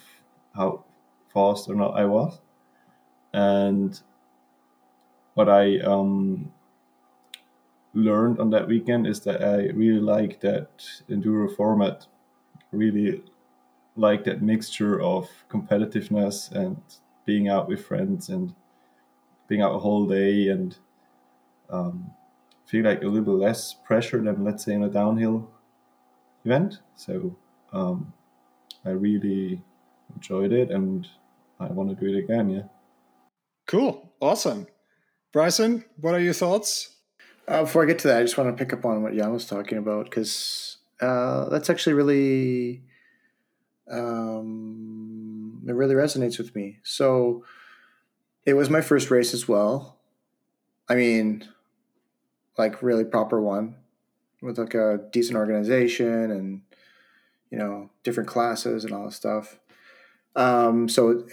[0.55, 0.85] how
[1.33, 2.41] fast or not I was,
[3.33, 4.01] and
[5.35, 6.53] what I um,
[7.93, 12.07] learned on that weekend is that I really like that enduro format.
[12.73, 13.23] Really
[13.97, 16.77] like that mixture of competitiveness and
[17.25, 18.55] being out with friends and
[19.49, 20.77] being out a whole day and
[21.71, 22.11] um,
[22.67, 25.51] feel like a little bit less pressure than let's say in a downhill
[26.45, 26.81] event.
[26.95, 27.37] So
[27.73, 28.13] um,
[28.85, 29.63] I really
[30.15, 31.07] enjoyed it and
[31.59, 32.51] I want to do it again.
[32.51, 32.63] Yeah.
[33.67, 34.13] Cool.
[34.21, 34.67] Awesome.
[35.33, 36.97] Bryson, what are your thoughts?
[37.49, 39.33] Uh, before I get to that, I just want to pick up on what Jan
[39.33, 42.83] was talking about because uh, that's actually really
[43.91, 46.79] um, it really resonates with me.
[46.83, 47.45] So
[48.45, 49.99] it was my first race as well.
[50.89, 51.47] I mean,
[52.57, 53.77] like really proper one
[54.41, 56.63] with like a decent organization and
[57.51, 59.59] you know different classes and all this stuff.
[60.35, 61.27] Um, so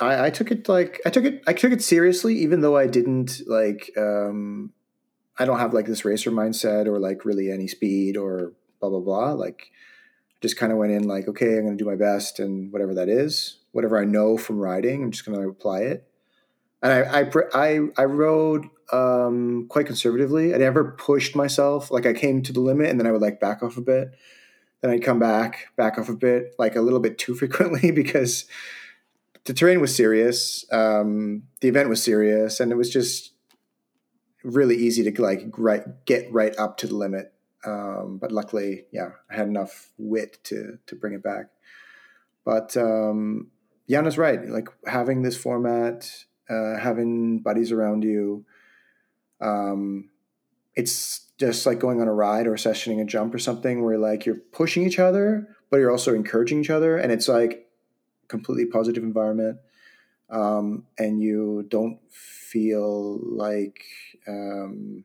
[0.00, 2.86] I, I took it like I took it I took it seriously, even though I
[2.86, 4.72] didn't like um,
[5.38, 9.00] I don't have like this racer mindset or like really any speed or blah blah
[9.00, 9.32] blah.
[9.32, 9.70] Like
[10.40, 12.94] just kind of went in like, okay, I'm going to do my best and whatever
[12.94, 16.08] that is, whatever I know from riding, I'm just going to apply it.
[16.82, 20.54] And I, I, I, I rode um, quite conservatively.
[20.54, 21.90] I never pushed myself.
[21.90, 24.14] Like I came to the limit and then I would like back off a bit.
[24.82, 28.44] Then I'd come back, back off a bit, like a little bit too frequently because
[29.44, 30.66] the terrain was serious.
[30.70, 33.32] Um, the event was serious and it was just
[34.44, 37.32] really easy to like right, get right up to the limit
[37.64, 41.46] um, but luckily, yeah, I had enough wit to to bring it back.
[42.44, 43.50] But um,
[43.88, 44.46] Jana's right.
[44.46, 46.10] Like having this format,
[46.48, 48.44] uh, having buddies around you,
[49.40, 50.10] um,
[50.74, 54.26] it's just like going on a ride or sessioning a jump or something where like
[54.26, 57.68] you're pushing each other, but you're also encouraging each other, and it's like
[58.28, 59.58] completely positive environment.
[60.28, 63.84] Um, and you don't feel like
[64.26, 65.04] um,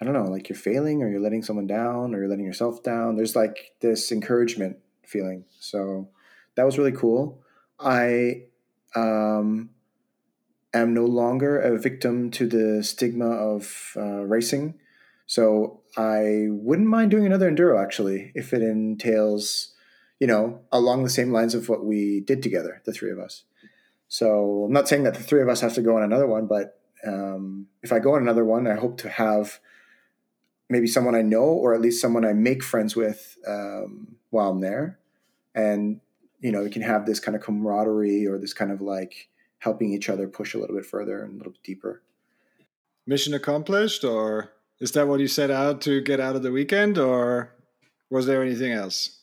[0.00, 2.82] I don't know, like you're failing or you're letting someone down or you're letting yourself
[2.82, 3.16] down.
[3.16, 5.44] There's like this encouragement feeling.
[5.58, 6.08] So
[6.54, 7.40] that was really cool.
[7.80, 8.44] I
[8.94, 9.70] um,
[10.72, 14.74] am no longer a victim to the stigma of uh, racing.
[15.26, 19.74] So I wouldn't mind doing another enduro actually, if it entails,
[20.20, 23.44] you know, along the same lines of what we did together, the three of us.
[24.08, 26.46] So I'm not saying that the three of us have to go on another one,
[26.46, 29.60] but um, if I go on another one, I hope to have
[30.68, 34.60] maybe someone I know or at least someone I make friends with um, while I'm
[34.60, 34.98] there.
[35.54, 36.00] And,
[36.40, 39.28] you know, we can have this kind of camaraderie or this kind of like
[39.58, 42.02] helping each other push a little bit further and a little bit deeper.
[43.06, 46.98] Mission accomplished, or is that what you set out to get out of the weekend,
[46.98, 47.54] or
[48.10, 49.20] was there anything else?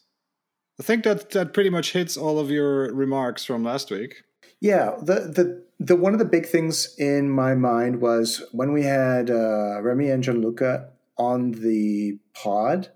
[0.79, 4.23] I think that that pretty much hits all of your remarks from last week.
[4.59, 8.83] Yeah, the the the one of the big things in my mind was when we
[8.83, 12.89] had uh, Remy and Gian-Luca on the pod,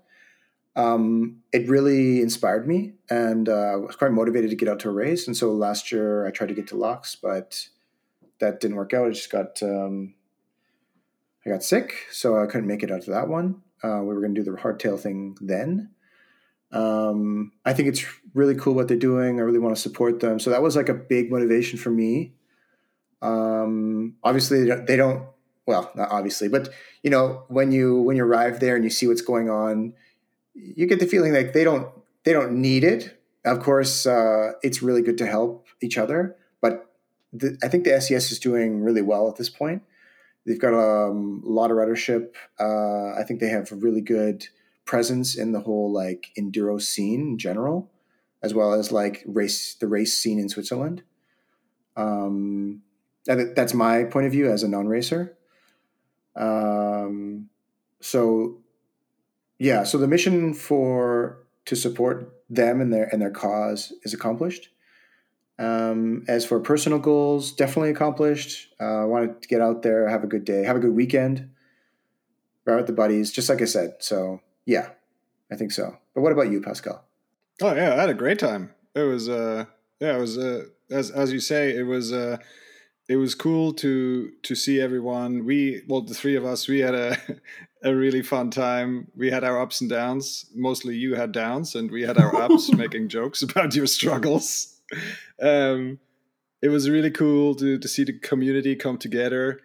[0.76, 4.88] um, it really inspired me and uh, I was quite motivated to get out to
[4.88, 5.26] a race.
[5.26, 7.68] And so last year I tried to get to Laax, but
[8.40, 9.06] that didn't work out.
[9.06, 10.14] I just got um,
[11.46, 13.62] I got sick, so I couldn't make it out to that one.
[13.82, 15.90] Uh, we were going to do the hardtail thing then.
[16.72, 18.04] Um, I think it's
[18.34, 19.38] really cool what they're doing.
[19.38, 20.38] I really want to support them.
[20.38, 22.34] So that was like a big motivation for me.
[23.22, 25.24] Um, obviously, they don't.
[25.66, 26.68] Well, not obviously, but
[27.02, 29.92] you know, when you when you arrive there and you see what's going on,
[30.54, 31.88] you get the feeling like they don't
[32.24, 33.16] they don't need it.
[33.44, 36.90] Of course, uh, it's really good to help each other, but
[37.32, 39.82] the, I think the SES is doing really well at this point.
[40.46, 42.34] They've got um, a lot of ridership.
[42.58, 44.46] Uh, I think they have a really good
[44.84, 47.90] presence in the whole like enduro scene in general,
[48.42, 51.02] as well as like race the race scene in Switzerland.
[51.96, 52.82] Um,
[53.26, 55.36] that's my point of view as a non-racer.
[56.36, 57.48] Um,
[58.00, 58.58] so
[59.58, 64.68] yeah, so the mission for to support them and their and their cause is accomplished.
[65.58, 68.72] Um, as for personal goals, definitely accomplished.
[68.80, 71.50] Uh, I wanted to get out there, have a good day, have a good weekend,
[72.64, 73.96] ride with the buddies, just like I said.
[73.98, 74.90] So yeah,
[75.52, 75.98] I think so.
[76.14, 77.04] But what about you, Pascal?
[77.60, 78.74] Oh yeah, I had a great time.
[78.94, 79.66] It was uh
[80.00, 82.38] yeah, it was uh as as you say, it was uh
[83.10, 85.44] it was cool to to see everyone.
[85.44, 87.18] We well the three of us, we had a
[87.82, 89.08] a really fun time.
[89.16, 90.46] We had our ups and downs.
[90.54, 94.80] Mostly you had downs and we had our ups making jokes about your struggles.
[95.42, 95.98] Um
[96.62, 99.60] it was really cool to to see the community come together.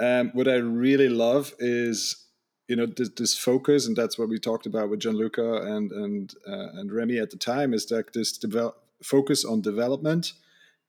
[0.00, 2.24] Um, what I really love is
[2.68, 6.34] you know this, this, focus and that's what we talked about with Gian-Luca and and
[6.46, 10.32] uh, and Remy at the time is that this develop, focus on development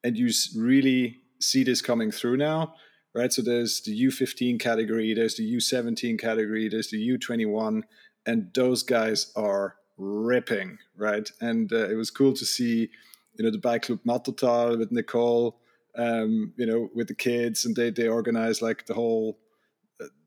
[0.04, 2.74] and you really see this coming through now
[3.16, 3.34] right?
[3.34, 7.84] So there's the U15 category there's the U17 category there's the U21
[8.26, 11.30] and those guys are ripping right?
[11.42, 12.90] And uh, it was cool to see
[13.36, 15.60] you know the bike club Mattertal with Nicole
[15.96, 19.40] um, you know with the kids and they they organize like the whole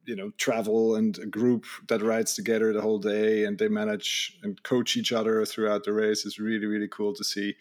[0.04, 4.38] you know travel and a group that rides together the whole day and they manage
[4.42, 6.26] and coach each other throughout the race.
[6.26, 7.54] Is really really cool to see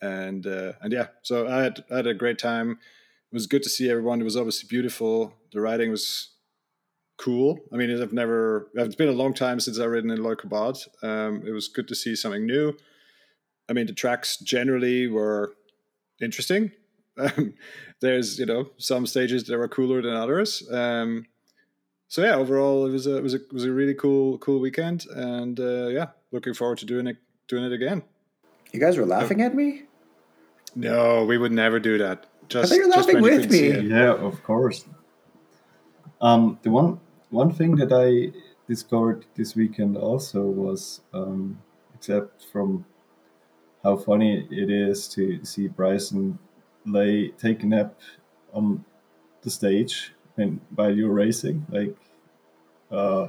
[0.00, 2.72] and uh, and yeah so I had, I had a great time.
[2.72, 4.20] It was good to see everyone.
[4.20, 5.34] It was obviously beautiful.
[5.52, 6.30] The riding was
[7.16, 7.58] cool.
[7.72, 10.76] I mean i've never it's been a long time since i've ridden in Leukerbad.
[11.02, 12.76] um, it was good to see something new.
[13.68, 15.54] I mean the tracks generally were
[16.20, 16.72] interesting.
[17.16, 17.54] Um,
[18.00, 20.68] there's you know some stages that were cooler than others.
[20.68, 21.26] Um,
[22.08, 24.60] so yeah, overall it was a it was a it was a really cool cool
[24.60, 27.16] weekend, and uh, yeah, looking forward to doing it
[27.48, 28.02] doing it again.
[28.74, 29.84] You guys were laughing at me.
[30.74, 32.26] No, we would never do that.
[32.48, 33.70] Just, I you're laughing with me.
[33.88, 34.84] Yeah, of course.
[36.20, 36.98] Um, the one
[37.30, 41.62] one thing that I discovered this weekend also was, um,
[41.94, 42.84] except from
[43.84, 46.40] how funny it is to see Bryson
[46.84, 47.94] lay take a nap
[48.52, 48.84] on
[49.42, 51.96] the stage and while you're racing, like
[52.90, 53.28] uh,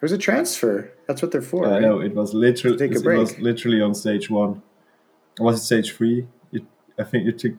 [0.00, 0.90] there's a transfer.
[1.06, 1.66] That's what they're for.
[1.66, 1.82] I right?
[1.82, 3.18] know it was literally take a break.
[3.18, 4.62] It was literally on stage one.
[5.38, 6.26] Or was it stage three?
[6.52, 6.64] It,
[6.98, 7.52] I think you took.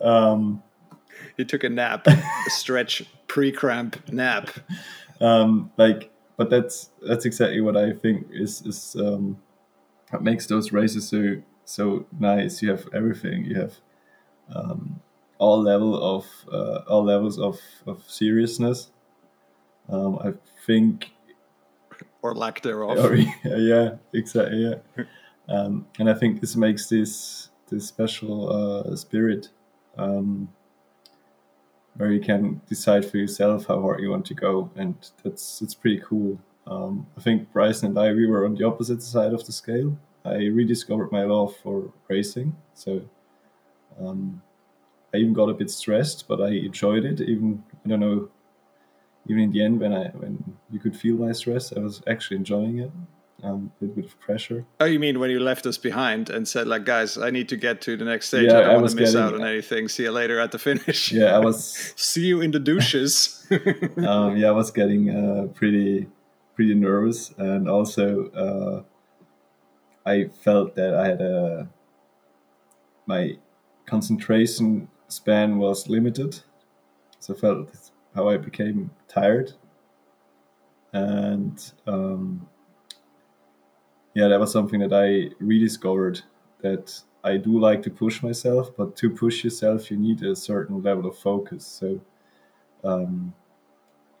[0.00, 0.62] um,
[1.36, 4.50] he took a nap, a stretch pre-cramp nap.
[5.20, 9.38] Um, like, but that's that's exactly what I think is is um,
[10.10, 12.62] what makes those races so so nice.
[12.62, 13.44] You have everything.
[13.44, 13.74] You have
[14.54, 15.00] um,
[15.38, 18.90] all level of uh, all levels of, of seriousness.
[19.88, 20.32] Um, I
[20.66, 21.10] think,
[22.22, 22.98] or lack thereof.
[23.04, 24.64] Or, yeah, exactly.
[24.64, 25.04] Yeah,
[25.48, 29.48] um, and I think this makes this this special uh, spirit
[29.96, 30.48] um,
[31.96, 35.74] where you can decide for yourself how hard you want to go, and that's it's
[35.74, 36.38] pretty cool.
[36.66, 39.96] Um, I think Bryson and I we were on the opposite side of the scale.
[40.24, 43.02] I rediscovered my love for racing, so
[44.00, 44.42] um,
[45.12, 47.20] I even got a bit stressed, but I enjoyed it.
[47.20, 48.30] Even I don't know,
[49.28, 52.38] even in the end when I when you could feel my stress, I was actually
[52.38, 52.90] enjoying it.
[53.42, 54.64] Um, a little bit of pressure.
[54.80, 57.58] Oh, you mean when you left us behind and said, like, guys, I need to
[57.58, 58.46] get to the next stage.
[58.46, 59.88] Yeah, I don't I want to miss getting, out on anything.
[59.88, 61.12] See you later at the finish.
[61.12, 61.92] Yeah, I was.
[61.96, 63.46] See you in the douches.
[63.98, 66.08] um, yeah, I was getting uh, pretty,
[66.54, 68.82] pretty nervous, and also uh,
[70.08, 71.68] I felt that I had a
[73.06, 73.36] my
[73.84, 76.40] concentration span was limited.
[77.20, 77.68] So I felt
[78.14, 79.52] how I became tired.
[80.92, 82.48] And um,
[84.14, 86.22] yeah, that was something that I rediscovered
[86.62, 90.82] that I do like to push myself, but to push yourself, you need a certain
[90.82, 91.66] level of focus.
[91.66, 92.00] So
[92.84, 93.34] um,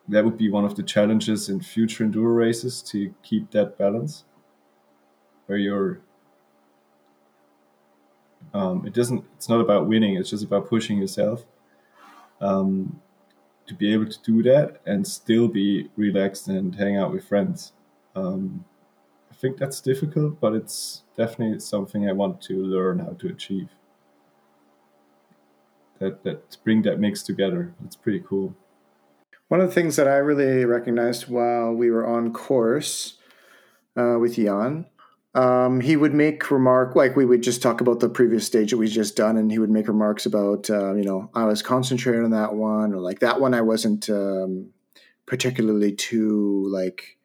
[0.08, 4.24] that would be one of the challenges in future enduro races to keep that balance
[5.46, 6.00] where you're
[8.52, 9.24] Um, it doesn't.
[9.36, 10.16] It's not about winning.
[10.16, 11.44] It's just about pushing yourself.
[12.40, 13.00] Um,
[13.66, 17.72] to be able to do that and still be relaxed and hang out with friends.
[18.14, 18.64] Um,
[19.30, 23.68] I think that's difficult, but it's definitely something I want to learn how to achieve.
[25.98, 27.74] That that bring that mix together.
[27.84, 28.54] It's pretty cool.
[29.48, 33.18] One of the things that I really recognized while we were on course
[33.96, 34.86] uh, with Jan
[35.34, 38.76] um, he would make remark like we would just talk about the previous stage that
[38.76, 42.22] we just done, and he would make remarks about uh, you know I was concentrated
[42.22, 44.70] on that one or like that one I wasn't um,
[45.26, 47.18] particularly too like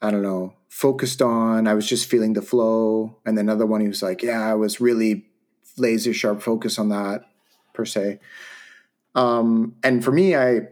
[0.00, 1.66] I don't know focused on.
[1.66, 4.80] I was just feeling the flow, and another one he was like, yeah, I was
[4.80, 5.26] really
[5.76, 7.22] laser sharp focus on that
[7.74, 8.20] per se.
[9.16, 10.68] Um, and for me, I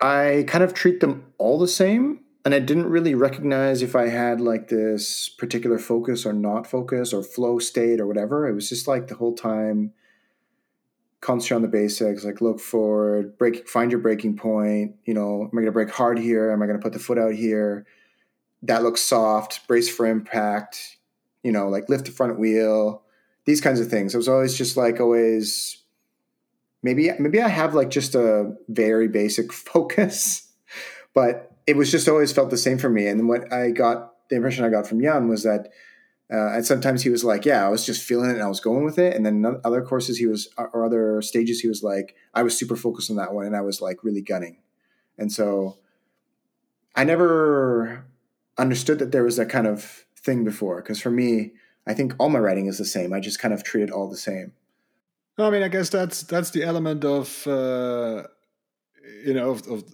[0.00, 4.08] I kind of treat them all the same and I didn't really recognize if I
[4.08, 8.46] had like this particular focus or not focus or flow state or whatever.
[8.46, 9.92] It was just like the whole time
[11.22, 14.96] concentrate on the basics, like look forward, brake, find your braking point.
[15.06, 16.50] You know, am I going to brake hard here?
[16.50, 17.86] Am I going to put the foot out here?
[18.62, 19.66] That looks soft.
[19.66, 20.98] Brace for impact.
[21.42, 23.02] You know, like lift the front wheel.
[23.46, 24.14] These kinds of things.
[24.14, 25.78] It was always just like always.
[26.82, 30.52] Maybe maybe I have like just a very basic focus,
[31.14, 33.06] but it was just always felt the same for me.
[33.06, 35.70] And what I got, the impression I got from Jan was that,
[36.32, 38.60] uh, and sometimes he was like, yeah, I was just feeling it and I was
[38.60, 39.14] going with it.
[39.14, 42.76] And then other courses he was, or other stages, he was like, I was super
[42.76, 44.58] focused on that one and I was like really gunning.
[45.18, 45.78] And so
[46.96, 48.06] I never
[48.58, 50.80] understood that there was that kind of thing before.
[50.82, 51.52] Cause for me,
[51.86, 53.12] I think all my writing is the same.
[53.12, 54.52] I just kind of treat it all the same.
[55.36, 58.22] I mean, I guess that's that's the element of uh,
[59.24, 59.84] you know of, of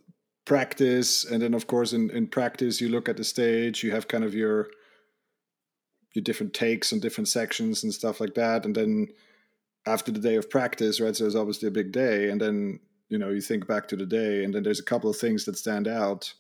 [0.45, 4.09] practice and then of course in, in practice you look at the stage you have
[4.09, 4.69] kind of your
[6.15, 9.09] your different takes on different sections and stuff like that and then
[9.87, 13.19] after the day of practice right so it's obviously a big day and then you
[13.19, 15.57] know you think back to the day and then there's a couple of things that
[15.57, 16.33] stand out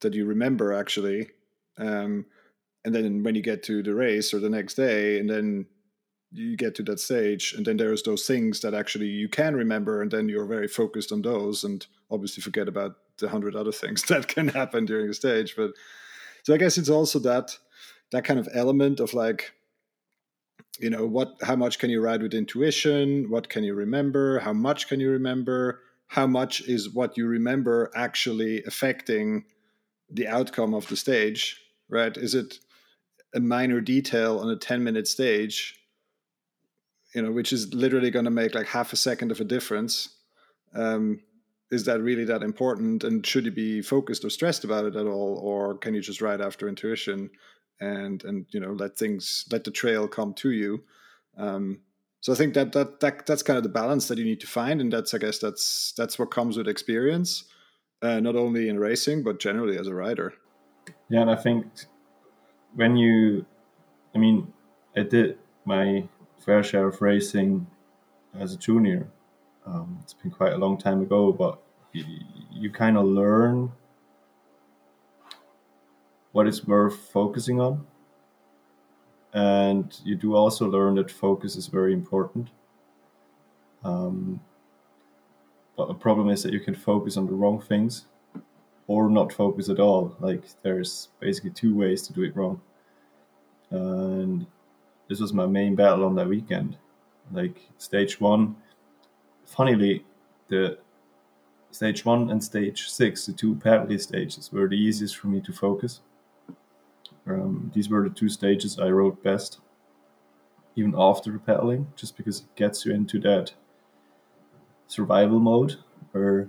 [0.00, 1.28] that you remember actually
[1.78, 2.24] um,
[2.84, 5.66] and then when you get to the race or the next day and then
[6.32, 10.02] you get to that stage and then there's those things that actually you can remember
[10.02, 14.02] and then you're very focused on those and obviously forget about the hundred other things
[14.08, 15.54] that can happen during a stage.
[15.56, 15.72] But
[16.42, 17.58] so I guess it's also that
[18.12, 19.52] that kind of element of like,
[20.78, 23.30] you know, what how much can you ride with intuition?
[23.30, 24.40] What can you remember?
[24.40, 25.80] How much can you remember?
[26.08, 29.44] How much is what you remember actually affecting
[30.10, 31.60] the outcome of the stage?
[31.88, 32.16] Right?
[32.16, 32.58] Is it
[33.34, 35.80] a minor detail on a 10 minute stage
[37.14, 40.10] you know which is literally going to make like half a second of a difference
[40.74, 41.20] um,
[41.70, 43.04] is that really that important?
[43.04, 45.38] And should you be focused or stressed about it at all?
[45.38, 47.30] Or can you just ride after intuition
[47.80, 50.84] and and you know let things let the trail come to you?
[51.36, 51.80] Um,
[52.20, 54.46] so i think that that that that's kind of the balance that you need to
[54.46, 54.80] find.
[54.80, 57.44] And that's i guess that's that's what comes with experience
[58.02, 60.34] uh, not only in racing but generally as a rider.
[61.10, 61.66] Yeah and i think
[62.74, 63.44] when you
[64.14, 64.52] i mean
[64.96, 66.08] i did my
[66.44, 67.66] fair share of racing
[68.38, 69.08] as a junior
[69.66, 71.58] um, it's been quite a long time ago, but
[71.92, 72.04] you,
[72.52, 73.72] you kind of learn
[76.32, 77.86] what is worth focusing on.
[79.32, 82.50] And you do also learn that focus is very important.
[83.84, 84.40] Um,
[85.76, 88.06] but the problem is that you can focus on the wrong things
[88.86, 90.16] or not focus at all.
[90.20, 92.60] Like there's basically two ways to do it wrong.
[93.70, 94.46] And
[95.08, 96.76] this was my main battle on that weekend.
[97.32, 98.56] Like stage one,
[99.46, 100.04] funnily,
[100.48, 100.78] the
[101.70, 105.52] stage one and stage six, the two paddly stages, were the easiest for me to
[105.52, 106.00] focus.
[107.26, 109.60] Um, these were the two stages I rode best,
[110.76, 113.52] even after the paddling, just because it gets you into that
[114.86, 115.76] survival mode
[116.12, 116.48] where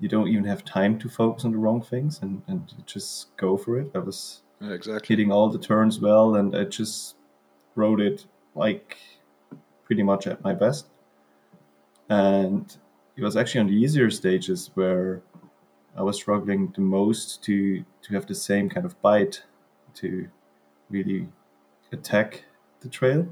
[0.00, 3.56] you don't even have time to focus on the wrong things and, and just go
[3.56, 3.90] for it.
[3.94, 5.06] I was yeah, exactly.
[5.08, 7.16] hitting all the turns well, and I just
[7.74, 8.98] rode it like
[9.84, 10.86] pretty much at my best
[12.08, 12.76] and
[13.16, 15.22] it was actually on the easier stages where
[15.96, 19.42] I was struggling the most to to have the same kind of bite
[19.94, 20.28] to
[20.90, 21.28] really
[21.92, 22.44] attack
[22.80, 23.26] the trail,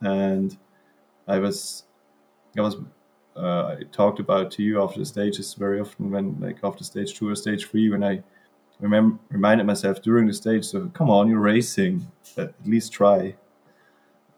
[0.00, 0.56] and
[1.28, 1.84] I was
[2.56, 2.76] I was
[3.36, 7.14] uh, I talked about to you after the stages very often when like after stage
[7.14, 8.22] two or stage three when I
[8.80, 12.06] remember reminded myself during the stage so come on you're racing.
[12.36, 13.36] At least try.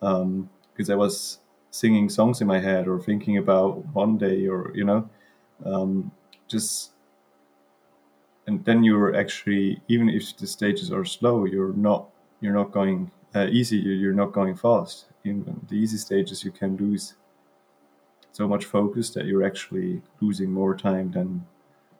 [0.01, 0.51] Because um,
[0.91, 1.39] I was
[1.75, 5.09] singing songs in my head or thinking about one day or you know
[5.65, 6.11] um,
[6.47, 6.93] just
[8.47, 12.09] and then you're actually even if the stages are slow you're not
[12.41, 16.77] you're not going uh, easy you're not going fast in the easy stages you can
[16.77, 17.15] lose
[18.35, 21.47] so much focus that you're actually losing more time than,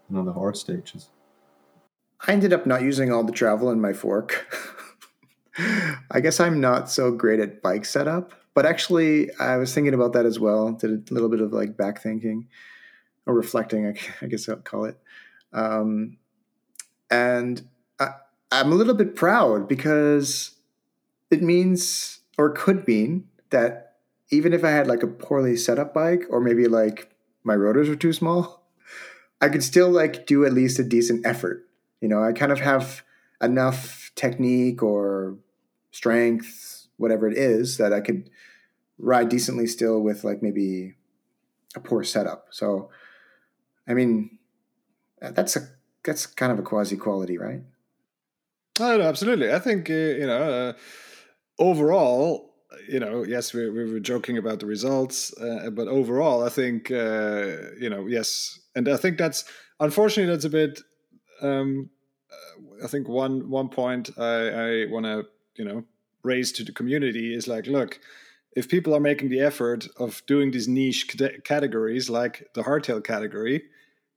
[0.09, 1.11] than on the hard stages.
[2.27, 4.47] I ended up not using all the travel in my fork.
[6.11, 10.13] I guess I'm not so great at bike setup, but actually, I was thinking about
[10.13, 10.73] that as well.
[10.73, 12.49] Did a little bit of like back thinking
[13.27, 13.87] or reflecting,
[14.23, 14.99] I guess I'll call it.
[15.53, 16.19] Um,
[17.11, 17.63] and
[17.99, 18.11] I,
[18.51, 20.53] I'm a little bit proud because
[21.31, 23.97] it means, or could mean, that
[24.31, 27.89] even if I had like a poorly set up bike, or maybe like my rotors
[27.89, 28.63] were too small,
[29.41, 31.67] I could still like do at least a decent effort.
[32.01, 33.03] You know, I kind of have
[33.41, 35.37] enough technique or
[35.91, 38.31] strength, whatever it is, that I could
[38.99, 40.95] ride decently still with like maybe
[41.77, 42.47] a poor setup.
[42.51, 42.91] So,
[43.89, 44.39] I mean,
[45.21, 45.61] that's a
[46.05, 47.63] that's kind of a quasi quality, right?
[48.79, 49.53] No, absolutely.
[49.53, 50.73] I think uh, you know uh,
[51.59, 52.55] overall,
[52.89, 56.91] you know, yes, we, we were joking about the results, uh, but overall, I think
[56.91, 59.45] uh, you know, yes, and I think that's
[59.81, 60.81] unfortunately that's a bit.
[61.41, 61.91] Um,
[62.83, 65.25] I think one one point I, I want to
[65.57, 65.85] you know
[66.25, 68.01] raise to the community is like, look,
[68.57, 73.65] if people are making the effort of doing these niche categories like the hardtail category,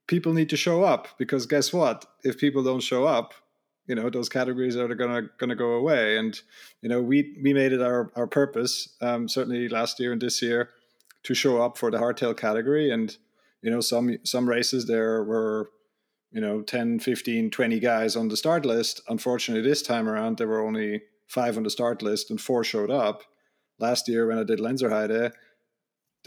[0.08, 2.06] people need to show up because guess what?
[2.24, 3.34] If people don't show up,
[3.88, 6.18] you know those categories are gonna gonna go away.
[6.18, 6.40] And
[6.82, 10.42] you know we we made it our our purpose um, certainly last year and this
[10.42, 10.70] year
[11.24, 12.92] to show up for the hardtail category.
[12.92, 13.16] And
[13.62, 15.70] you know some some races there were
[16.32, 20.48] you know 10 15 20 guys on the start list unfortunately this time around there
[20.48, 23.24] were only five on the start list and four showed up.
[23.80, 25.34] Last year when i did lenzerheide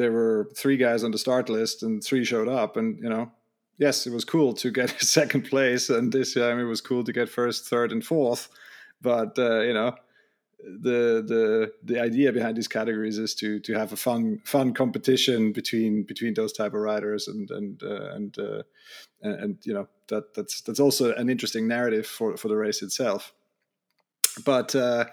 [0.00, 3.30] there were three guys on the start list and three showed up and you know
[3.76, 7.12] yes it was cool to get second place and this time it was cool to
[7.12, 8.48] get first third and fourth.
[9.02, 9.94] But uh, you know
[10.62, 15.52] the the the idea behind these categories is to to have a fun fun competition
[15.52, 18.62] between between those type of riders and and uh, and, uh,
[19.22, 22.82] and, and you know that that's that's also an interesting narrative for for the race
[22.82, 23.34] itself
[24.44, 25.06] but uh,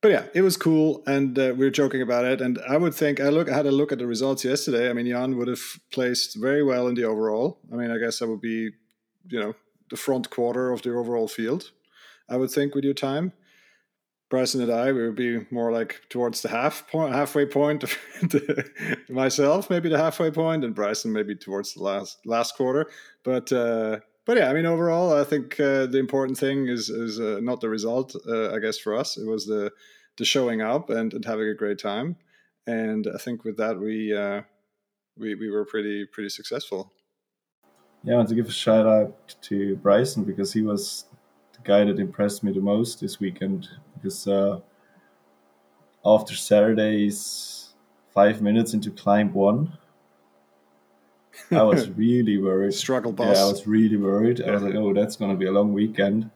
[0.00, 2.40] but yeah, it was cool, and uh, we were joking about it.
[2.40, 4.88] And I would think I look I had a look at the results yesterday.
[4.88, 7.58] I mean, Jan would have placed very well in the overall.
[7.72, 8.70] I mean, I guess that would be,
[9.28, 9.54] you know,
[9.90, 11.72] the front quarter of the overall field.
[12.28, 13.32] I would think with your time.
[14.30, 17.84] Bryson and I, we would be more like towards the half point, halfway point.
[19.08, 22.90] myself, maybe the halfway point, and Bryson maybe towards the last last quarter.
[23.24, 27.18] But uh, but yeah, I mean, overall, I think uh, the important thing is is
[27.18, 28.14] uh, not the result.
[28.28, 29.72] Uh, I guess for us, it was the
[30.18, 32.14] the showing up and, and having a great time.
[32.66, 34.42] And I think with that, we uh,
[35.16, 36.92] we we were pretty pretty successful.
[38.04, 41.06] Yeah, I want to give a shout out to Bryson because he was
[41.54, 43.66] the guy that impressed me the most this weekend.
[43.94, 44.60] Because uh,
[46.04, 47.72] after Saturday's
[48.12, 49.72] five minutes into climb one,
[51.50, 52.74] I was really worried.
[52.74, 53.36] Struggle boss.
[53.36, 54.42] Yeah, I was really worried.
[54.42, 56.30] I was like, oh, that's going to be a long weekend.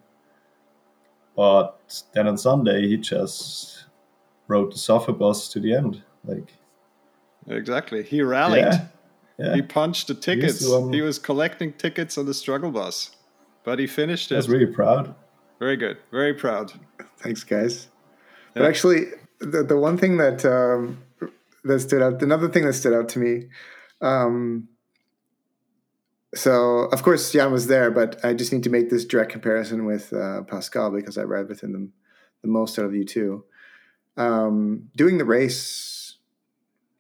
[1.37, 3.87] But then on Sunday, he just
[4.49, 6.03] rode the suffer bus to the end.
[6.25, 6.53] Like
[7.49, 8.65] exactly, he rallied.
[8.65, 8.87] Yeah,
[9.39, 9.55] yeah.
[9.55, 10.65] He punched the tickets.
[10.65, 13.17] He, um, he was collecting tickets on the struggle bus,
[13.65, 14.37] but he finished it.
[14.37, 15.15] I was really proud.
[15.59, 15.99] Very good.
[16.11, 16.73] Very proud.
[17.19, 17.89] Thanks, guys.
[18.55, 18.63] Yeah.
[18.63, 19.07] But actually,
[19.41, 21.03] the the one thing that um,
[21.65, 23.49] that stood out, another thing that stood out to me.
[24.01, 24.69] Um,
[26.35, 29.85] so of course Jan was there, but I just need to make this direct comparison
[29.85, 31.89] with uh, Pascal because I ride with him the,
[32.43, 33.45] the most out of you two.
[34.17, 36.17] Um, doing the race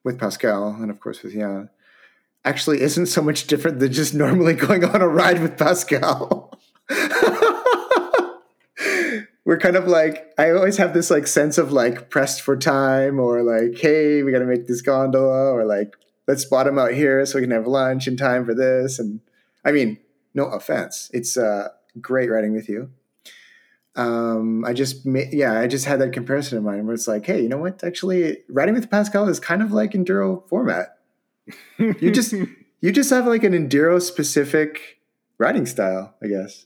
[0.04, 1.70] with Pascal and of course with Jan
[2.44, 6.58] actually isn't so much different than just normally going on a ride with Pascal.
[9.44, 13.18] We're kind of like I always have this like sense of like pressed for time
[13.18, 15.96] or like hey we got to make this gondola or like
[16.32, 18.98] let's spot him out here so we can have lunch in time for this.
[18.98, 19.20] And
[19.66, 19.98] I mean,
[20.32, 21.68] no offense, it's uh,
[22.00, 22.90] great riding with you.
[23.96, 27.42] Um, I just, yeah, I just had that comparison in mind where it's like, hey,
[27.42, 27.84] you know what?
[27.84, 30.96] Actually, riding with Pascal is kind of like enduro format.
[31.76, 32.32] you just,
[32.80, 35.00] you just have like an enduro specific
[35.36, 36.64] riding style, I guess.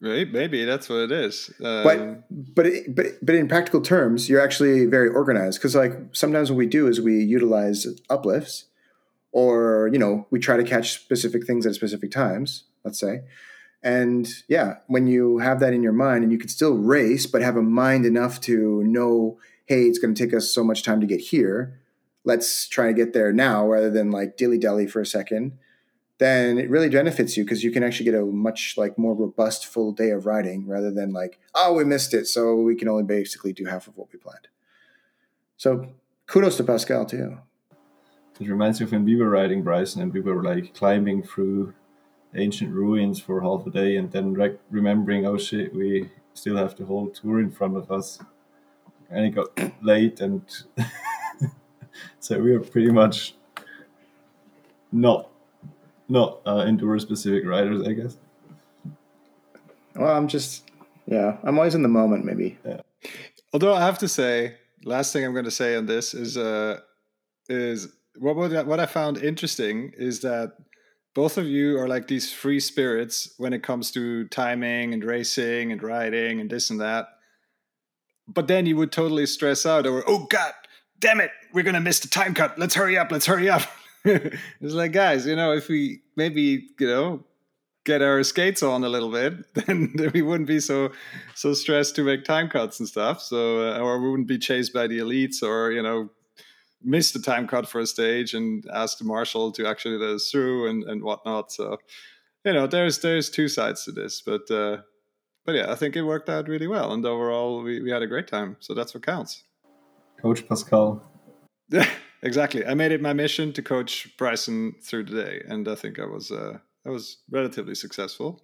[0.00, 1.50] Right, maybe that's what it is.
[1.62, 6.50] Um, but but but but in practical terms, you're actually very organized because like sometimes
[6.50, 8.64] what we do is we utilize uplifts
[9.32, 13.22] or you know we try to catch specific things at specific times let's say.
[13.82, 17.42] And yeah when you have that in your mind and you can still race but
[17.42, 21.00] have a mind enough to know hey it's going to take us so much time
[21.00, 21.78] to get here.
[22.24, 25.58] Let's try to get there now rather than like dilly dally for a second
[26.22, 29.66] then it really benefits you because you can actually get a much like more robust
[29.66, 33.02] full day of riding rather than like oh we missed it so we can only
[33.02, 34.46] basically do half of what we planned.
[35.56, 35.88] So
[36.26, 37.38] kudos to Pascal too.
[38.42, 41.74] It reminds me of when we were riding Bryson and we were like climbing through
[42.34, 46.76] ancient ruins for half a day and then rec- remembering, oh shit, we still have
[46.76, 48.18] the whole tour in front of us.
[49.10, 49.50] And it got
[49.82, 50.42] late and
[52.20, 53.34] so we were pretty much
[54.90, 55.28] not
[56.08, 58.16] not uh, enduro specific riders, I guess.
[59.94, 60.68] Well, I'm just
[61.06, 62.24] yeah, I'm always in the moment.
[62.24, 62.58] Maybe.
[63.52, 66.80] Although I have to say, last thing I'm going to say on this is uh,
[67.48, 67.88] is
[68.18, 70.52] what what I, found interesting is that
[71.14, 75.72] both of you are like these free spirits when it comes to timing and racing
[75.72, 77.08] and riding and this and that.
[78.28, 80.52] But then you would totally stress out over, oh god,
[80.98, 82.58] damn it, we're gonna miss the time cut.
[82.58, 83.10] Let's hurry up.
[83.10, 83.62] Let's hurry up.
[84.04, 87.24] it's like guys, you know, if we maybe you know
[87.84, 89.34] get our skates on a little bit,
[89.66, 90.92] then we wouldn't be so
[91.34, 93.20] so stressed to make time cuts and stuff.
[93.20, 96.10] So, uh, or we wouldn't be chased by the elites, or you know,
[96.84, 100.30] miss the time cut for a stage and asked the marshal to actually let us
[100.30, 101.52] through and and whatnot.
[101.52, 101.78] So,
[102.44, 104.78] you know, there's there's two sides to this, but uh,
[105.44, 108.06] but yeah, I think it worked out really well, and overall we we had a
[108.06, 108.56] great time.
[108.60, 109.44] So that's what counts.
[110.20, 111.02] Coach Pascal.
[111.68, 111.88] Yeah,
[112.22, 112.64] exactly.
[112.64, 116.06] I made it my mission to coach Bryson through the day, and I think I
[116.06, 116.30] was.
[116.30, 118.40] Uh, I was relatively successful.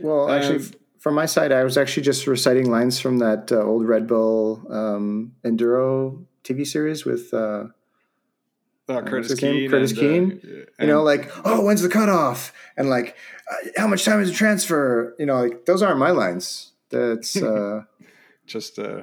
[0.00, 3.62] Well, actually, Um, from my side, I was actually just reciting lines from that uh,
[3.62, 7.64] old Red Bull um, Enduro TV series with, uh,
[8.88, 9.40] Uh, Curtis his?
[9.40, 9.70] Keene.
[9.70, 10.40] Curtis and, Keene?
[10.42, 12.54] Uh, you know, like, oh, when's the cutoff?
[12.76, 13.16] And like,
[13.50, 15.14] uh, how much time is the transfer?
[15.18, 16.72] You know, like those aren't my lines.
[16.88, 17.82] That's uh,
[18.46, 19.02] just uh,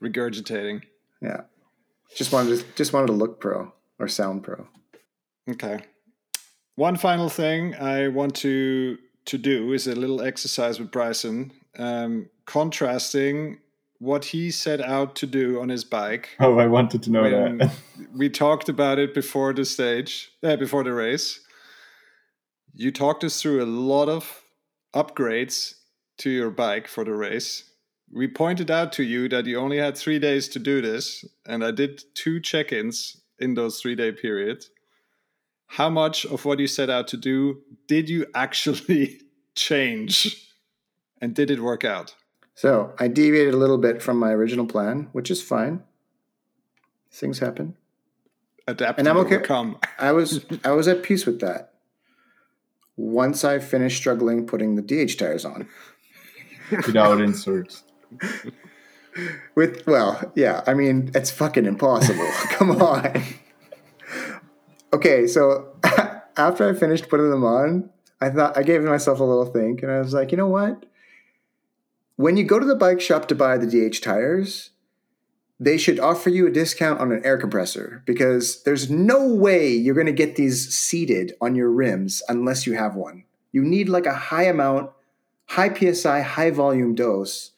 [0.00, 0.82] regurgitating.
[1.20, 1.42] yeah.
[2.14, 4.66] Just wanted to just wanted to look pro or sound pro.
[5.48, 5.80] Okay.
[6.76, 8.96] One final thing I want to
[9.26, 13.58] to do is a little exercise with Bryson, um, contrasting
[14.02, 16.30] what he set out to do on his bike.
[16.40, 17.72] Oh, I wanted to know that.
[18.16, 21.38] we talked about it before the stage, uh, before the race.
[22.74, 24.42] You talked us through a lot of
[24.92, 25.74] upgrades
[26.18, 27.70] to your bike for the race.
[28.12, 31.64] We pointed out to you that you only had three days to do this, and
[31.64, 34.64] I did two check ins in those three day period.
[35.68, 39.20] How much of what you set out to do did you actually
[39.54, 40.48] change?
[41.20, 42.16] And did it work out?
[42.54, 45.82] So I deviated a little bit from my original plan, which is fine.
[47.10, 47.74] Things happen.
[48.68, 49.78] Adapt And and I'm okay- overcome.
[49.98, 51.72] I was I was at peace with that.
[52.96, 55.66] Once I finished struggling putting the DH tires on.
[56.86, 57.82] Without inserts.
[59.54, 62.26] With well, yeah, I mean it's fucking impossible.
[62.50, 63.22] Come on.
[64.92, 65.68] okay, so
[66.36, 67.90] after I finished putting them on,
[68.22, 70.86] I thought I gave myself a little think, and I was like, you know what?
[72.22, 74.70] When you go to the bike shop to buy the DH tires,
[75.58, 79.96] they should offer you a discount on an air compressor because there's no way you're
[79.96, 83.24] going to get these seated on your rims unless you have one.
[83.50, 84.92] You need like a high amount,
[85.46, 87.50] high PSI, high volume dose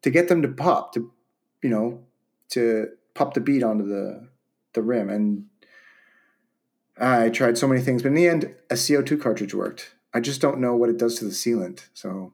[0.00, 1.12] to get them to pop to
[1.62, 2.02] you know
[2.52, 4.26] to pop the bead onto the
[4.72, 5.44] the rim and
[6.96, 9.96] I tried so many things but in the end a CO2 cartridge worked.
[10.14, 11.88] I just don't know what it does to the sealant.
[11.92, 12.32] So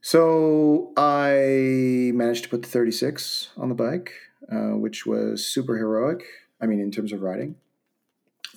[0.00, 4.12] so I managed to put the 36 on the bike,
[4.50, 6.24] uh, which was super heroic.
[6.60, 7.56] I mean, in terms of riding,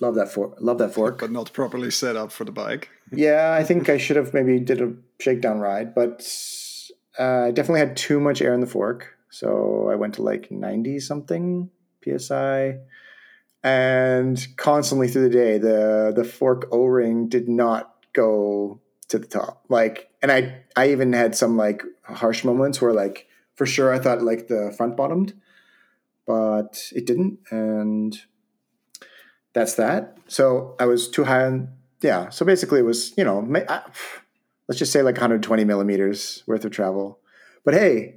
[0.00, 0.56] love that fork.
[0.60, 1.18] Love that fork.
[1.18, 2.88] But not properly set up for the bike.
[3.14, 6.26] Yeah, I think I should have maybe did a shakedown ride, but
[7.18, 10.50] uh, I definitely had too much air in the fork, so I went to like
[10.50, 11.68] ninety something
[12.02, 12.78] psi,
[13.62, 18.80] and constantly through the day, the the fork O ring did not go
[19.12, 19.64] to the top.
[19.68, 23.98] Like, and I I even had some like harsh moments where like for sure I
[23.98, 25.34] thought like the front bottomed,
[26.26, 28.18] but it didn't, and
[29.52, 30.18] that's that.
[30.26, 31.68] So I was too high on
[32.00, 32.30] yeah.
[32.30, 33.82] So basically, it was you know, I,
[34.68, 37.20] let's just say like 120 millimeters worth of travel.
[37.64, 38.16] But hey,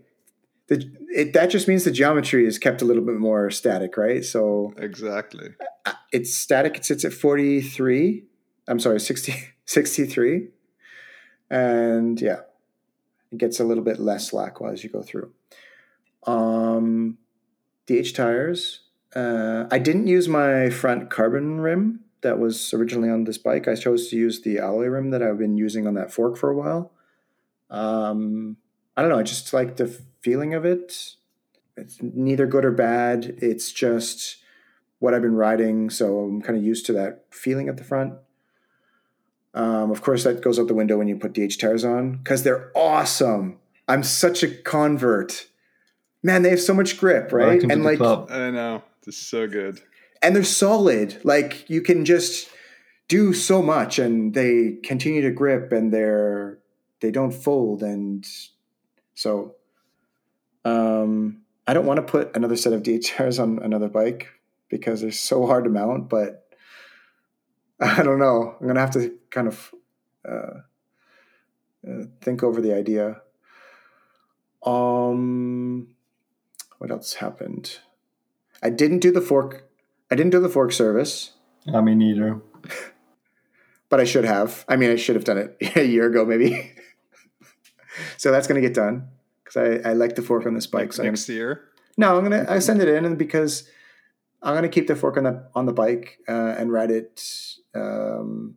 [0.67, 4.25] the, it, that just means the geometry is kept a little bit more static, right?
[4.25, 5.49] So Exactly.
[6.11, 6.77] it's static.
[6.77, 8.23] It sits at 43.
[8.67, 9.35] I'm sorry, 60,
[9.65, 10.47] 63.
[11.55, 12.41] And yeah,
[13.31, 15.31] it gets a little bit less slack as you go through.
[16.27, 17.17] Um,
[17.87, 18.81] DH tires.
[19.15, 23.69] Uh, I didn't use my front carbon rim that was originally on this bike.
[23.69, 26.49] I chose to use the alloy rim that I've been using on that fork for
[26.49, 26.91] a while.
[27.69, 28.57] Um,
[28.97, 29.19] I don't know.
[29.19, 29.87] I just like the
[30.19, 31.15] feeling of it.
[31.77, 33.37] It's neither good or bad.
[33.37, 34.37] It's just
[34.99, 38.15] what I've been riding, so I'm kind of used to that feeling at the front.
[39.55, 42.43] Um, of course, that goes out the window when you put DH tires on because
[42.43, 43.57] they're awesome.
[43.87, 45.47] I'm such a convert.
[46.21, 47.47] Man, they have so much grip, right?
[47.47, 48.29] Welcome to and the like, club.
[48.31, 48.83] I know.
[49.05, 49.81] This is so good.
[50.21, 51.21] and they're solid.
[51.23, 52.49] Like you can just
[53.07, 56.59] do so much, and they continue to grip, and they're
[56.99, 58.27] they don't fold, and
[59.13, 59.55] so
[60.65, 64.27] um, I don't want to put another set of DHRs on another bike
[64.69, 66.09] because they're so hard to mount.
[66.09, 66.44] But
[67.80, 68.55] I don't know.
[68.59, 69.73] I'm gonna have to kind of
[70.28, 70.59] uh,
[71.88, 73.21] uh, think over the idea.
[74.63, 75.89] Um,
[76.80, 77.80] what else happened?
[78.63, 79.69] I didn't do the fork.
[80.09, 81.32] I didn't do the fork service,
[81.73, 82.41] I mean, neither.
[83.89, 84.65] but I should have.
[84.67, 86.71] I mean, I should have done it a year ago, maybe.
[88.17, 89.07] so that's gonna get done
[89.43, 90.93] because I, I like the fork on this bike.
[90.93, 91.65] So I'm Next year.
[91.97, 93.67] no, I'm gonna I send it in, and because
[94.45, 97.21] I'm gonna keep the fork on the on the bike uh, and ride it.
[97.73, 98.55] Um,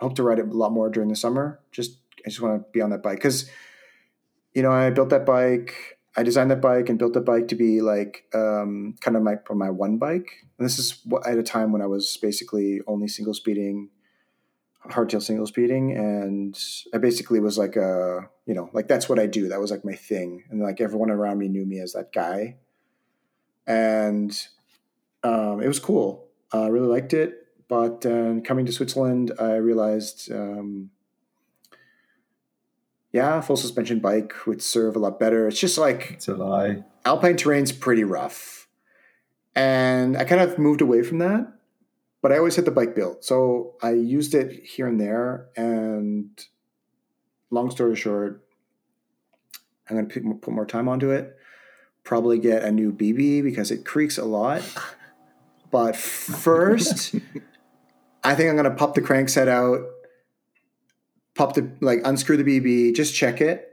[0.00, 1.60] hope to ride it a lot more during the summer.
[1.70, 3.48] Just I just want to be on that bike because
[4.54, 5.98] you know I built that bike.
[6.16, 9.36] I designed that bike and built the bike to be like um, kind of my
[9.52, 10.32] my one bike.
[10.58, 13.90] And this is at a time when I was basically only single speeding,
[14.84, 16.58] hardtail single speeding, and
[16.92, 19.48] I basically was like a you know like that's what I do.
[19.48, 22.56] That was like my thing, and like everyone around me knew me as that guy,
[23.64, 24.36] and
[25.22, 26.26] um, it was cool.
[26.52, 27.36] I really liked it.
[27.68, 30.90] But uh, coming to Switzerland, I realized, um,
[33.12, 35.46] yeah, full suspension bike would serve a lot better.
[35.46, 36.84] It's just like It's a lie.
[37.04, 38.66] alpine terrain's pretty rough.
[39.54, 41.52] And I kind of moved away from that,
[42.22, 43.24] but I always had the bike built.
[43.24, 45.48] So I used it here and there.
[45.56, 46.30] And
[47.50, 48.44] long story short,
[49.88, 51.36] I'm going to put more time onto it.
[52.04, 54.62] Probably get a new BB because it creaks a lot.
[55.70, 57.14] But first,
[58.24, 59.80] I think I'm going to pop the crankset out,
[61.34, 63.70] pop the, like, unscrew the BB, just check it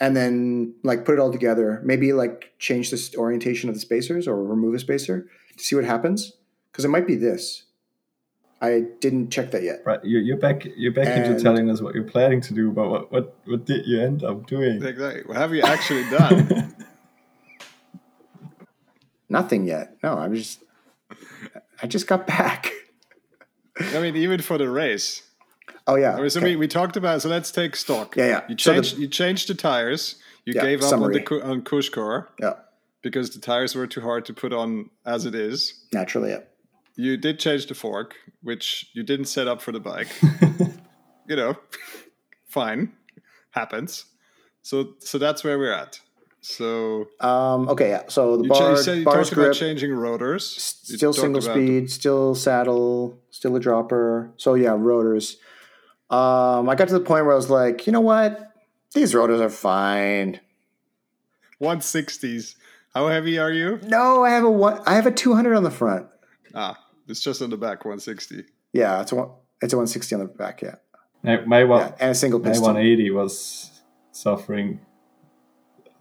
[0.00, 1.80] and then like put it all together.
[1.84, 5.84] Maybe like change the orientation of the spacers or remove a spacer to see what
[5.84, 6.32] happens
[6.72, 7.64] because it might be this.
[8.62, 9.80] I didn't check that yet.
[9.86, 10.66] Right, you're, you're back.
[10.76, 13.86] You're back into telling us what you're planning to do, but what what, what did
[13.86, 14.82] you end up doing?
[14.82, 15.22] Exactly.
[15.24, 16.74] What have you actually done?
[19.28, 19.96] Nothing yet.
[20.02, 20.64] No, I'm just.
[21.82, 22.70] I just got back.
[23.78, 25.22] I mean, even for the race.
[25.86, 26.14] Oh yeah.
[26.16, 26.50] I mean, so okay.
[26.50, 27.22] we, we talked about.
[27.22, 28.16] So let's take stock.
[28.16, 28.40] Yeah, yeah.
[28.48, 28.98] You So the- changed.
[28.98, 30.16] you changed the tires.
[30.44, 31.18] You Yeah, gave up summary.
[31.18, 32.54] on the on CushCore yeah.
[33.02, 35.84] because the tires were too hard to put on as it is.
[35.92, 36.40] Naturally, yeah.
[36.96, 40.08] You did change the fork, which you didn't set up for the bike.
[41.28, 41.56] you know,
[42.46, 42.92] fine,
[43.52, 44.04] happens.
[44.62, 46.00] So so that's where we're at.
[46.42, 48.02] So Um, okay, yeah.
[48.08, 50.84] So the you, cha- bar, you said you bars talked about changing rotors.
[50.88, 54.32] You still single about- speed, still saddle, still a dropper.
[54.36, 55.36] So yeah, rotors.
[56.08, 58.50] Um, I got to the point where I was like, you know what?
[58.94, 60.40] These rotors are fine.
[61.60, 62.56] 160s.
[62.94, 63.78] How heavy are you?
[63.84, 64.80] No, I have a one.
[64.86, 66.06] I have a 200 on the front.
[66.54, 66.76] Ah,
[67.06, 68.44] it's just on the back 160.
[68.72, 69.30] Yeah, it's a one.
[69.62, 70.62] It's a 160 on the back.
[70.62, 70.76] Yeah,
[71.22, 72.64] my my, one, yeah, and a single my piston.
[72.64, 74.80] 180 was suffering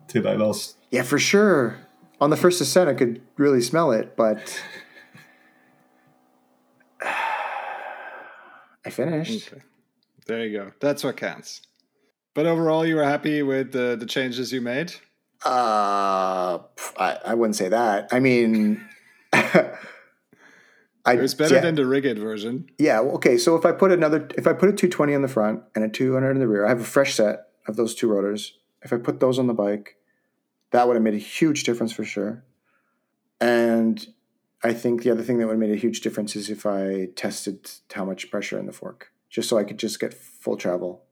[0.09, 0.75] till I lost.
[0.91, 1.77] Yeah, for sure.
[2.19, 4.61] On the first ascent, I could really smell it, but
[8.85, 9.51] I finished.
[9.53, 9.61] Okay.
[10.25, 10.71] There you go.
[10.79, 11.61] That's what counts.
[12.33, 14.93] But overall, you were happy with the, the changes you made?
[15.45, 16.59] Uh,
[16.97, 18.09] I, I wouldn't say that.
[18.11, 18.85] I mean,
[19.33, 19.71] I,
[21.07, 22.69] It was better yeah, than the rigged version.
[22.77, 22.99] yeah.
[22.99, 25.83] Okay, so if I put another, if I put a 220 on the front and
[25.83, 28.53] a 200 in the rear, I have a fresh set of those two rotors.
[28.81, 29.95] If I put those on the bike,
[30.71, 32.43] that would have made a huge difference for sure.
[33.41, 34.05] And
[34.63, 37.07] I think the other thing that would have made a huge difference is if I
[37.15, 41.03] tested how much pressure in the fork, just so I could just get full travel.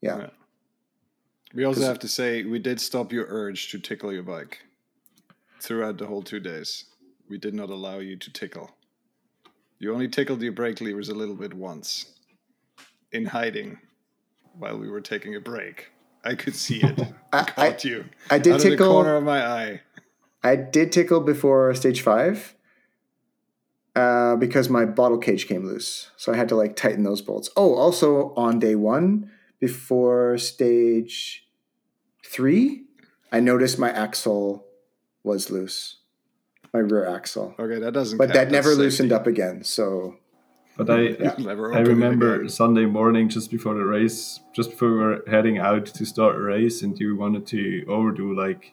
[0.00, 0.18] Yeah.
[0.18, 0.30] Yeah.
[1.54, 4.64] We also have to say we did stop your urge to tickle your bike
[5.60, 6.84] throughout the whole two days.
[7.28, 8.70] We did not allow you to tickle.
[9.78, 12.06] You only tickled your brake levers a little bit once
[13.10, 13.78] in hiding
[14.58, 15.91] while we were taking a break.
[16.24, 17.00] I could see it.
[17.32, 18.04] I caught you.
[18.30, 19.80] I did out of the tickle- corner of my eye.
[20.44, 22.54] I did tickle before stage five
[23.94, 26.10] uh, because my bottle cage came loose.
[26.16, 27.48] So I had to like tighten those bolts.
[27.56, 31.46] Oh, also on day one, before stage
[32.24, 32.84] three,
[33.30, 34.66] I noticed my axle
[35.22, 35.98] was loose,
[36.72, 37.54] my rear axle.
[37.58, 38.18] Okay, that doesn't.
[38.18, 38.34] But count.
[38.34, 39.20] that never That's loosened safety.
[39.20, 39.62] up again.
[39.62, 40.16] So
[40.76, 41.34] But I Yeah.
[41.38, 42.48] I remember.
[42.48, 46.40] Sunday morning just before the race, just before we were heading out to start a
[46.40, 48.72] race, and you wanted to overdo like.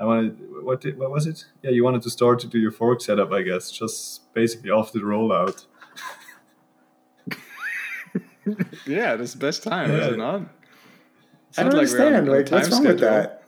[0.00, 1.44] I wanted what did, what was it?
[1.62, 4.98] Yeah, you wanted to start to do your fork setup, I guess, just basically after
[4.98, 5.66] the rollout.
[8.86, 10.12] Yeah, that's the best time, is Yeah.
[10.12, 10.40] it not?
[11.50, 12.28] It's I don't like understand.
[12.28, 13.42] Like, what's wrong with that?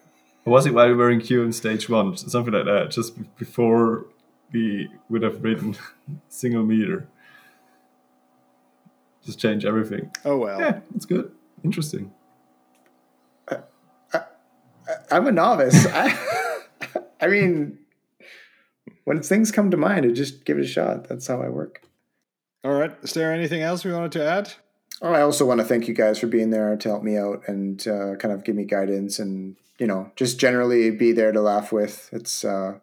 [0.44, 3.14] Or was it while we were in queue in stage one, something like that, just
[3.38, 4.06] before
[4.52, 5.76] we would have ridden
[6.28, 7.08] single meter.
[9.30, 10.10] Just change everything.
[10.24, 10.58] Oh well.
[10.58, 11.30] Yeah, it's good.
[11.62, 12.10] Interesting.
[15.08, 15.86] I'm a novice.
[15.92, 16.18] I,
[17.20, 17.78] I mean,
[19.04, 21.08] when things come to mind, I just give it a shot.
[21.08, 21.82] That's how I work.
[22.64, 22.92] All right.
[23.04, 24.52] Is there anything else we wanted to add?
[25.00, 27.42] Oh, I also want to thank you guys for being there to help me out
[27.46, 31.40] and uh, kind of give me guidance and you know just generally be there to
[31.40, 32.10] laugh with.
[32.10, 32.80] It's uh,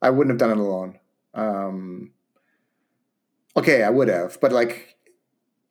[0.00, 1.00] I wouldn't have done it alone.
[1.34, 2.12] Um,
[3.56, 4.91] okay, I would have, but like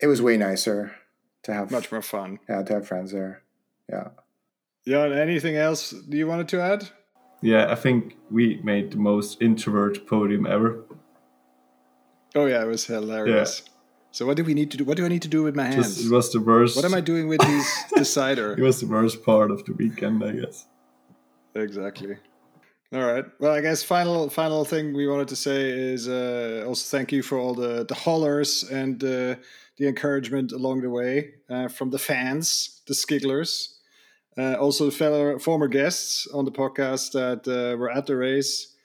[0.02, 0.96] it was way nicer
[1.44, 2.40] to have Much more fun.
[2.50, 3.42] yeah to have friends there.
[3.90, 4.10] Yeah.
[4.86, 5.04] Yeah.
[5.06, 6.90] Anything else you wanted to add?
[7.42, 10.84] Yeah, I think we made the most introvert podium ever.
[12.36, 13.64] Oh yeah, it was hilarious.
[13.66, 13.72] Yeah.
[14.12, 14.84] So what do we need to do?
[14.84, 15.96] What do I need to do with my hands?
[15.96, 16.76] Just, it was the worst.
[16.76, 18.54] what am I doing with these decider?
[18.54, 20.66] It was the worst part of the weekend, I guess.
[21.56, 22.18] Exactly.
[22.94, 23.26] All right.
[23.40, 27.24] Well, I guess final final thing we wanted to say is uh, also thank you
[27.24, 29.36] for all the the hollers and uh,
[29.82, 33.80] the encouragement along the way uh, from the fans, the skigglers,
[34.38, 38.76] uh, also fellow former guests on the podcast that uh, were at the race.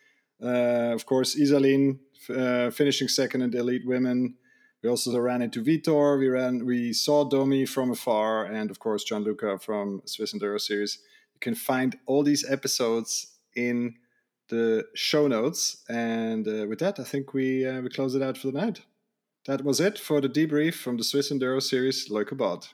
[0.43, 1.99] Uh, of course, Ysaline
[2.31, 4.37] uh, finishing second in the elite women.
[4.83, 6.19] We also ran into Vitor.
[6.19, 6.65] We ran.
[6.65, 10.99] We saw Domi from afar, and of course John Gian-Luca from Swiss Enduro Series.
[11.35, 13.97] You can find all these episodes in
[14.49, 15.85] the show notes.
[15.91, 18.81] And uh, with that, I think we we close it out for the night.
[19.47, 22.69] That was it for the debrief from the Swiss Enduro Series Leukerbad.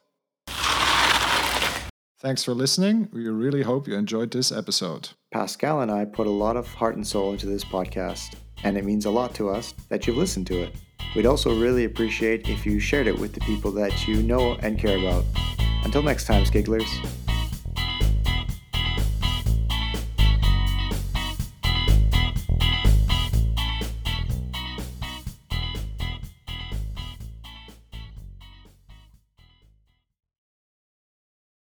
[2.18, 3.08] Thanks for listening.
[3.12, 5.10] We really hope you enjoyed this episode.
[5.32, 8.84] Pascal and I put a lot of heart and soul into this podcast, and it
[8.84, 10.74] means a lot to us that you've listened to it.
[11.14, 14.78] We'd also really appreciate if you shared it with the people that you know and
[14.78, 15.24] care about.
[15.84, 16.88] Until next time, Skigglers.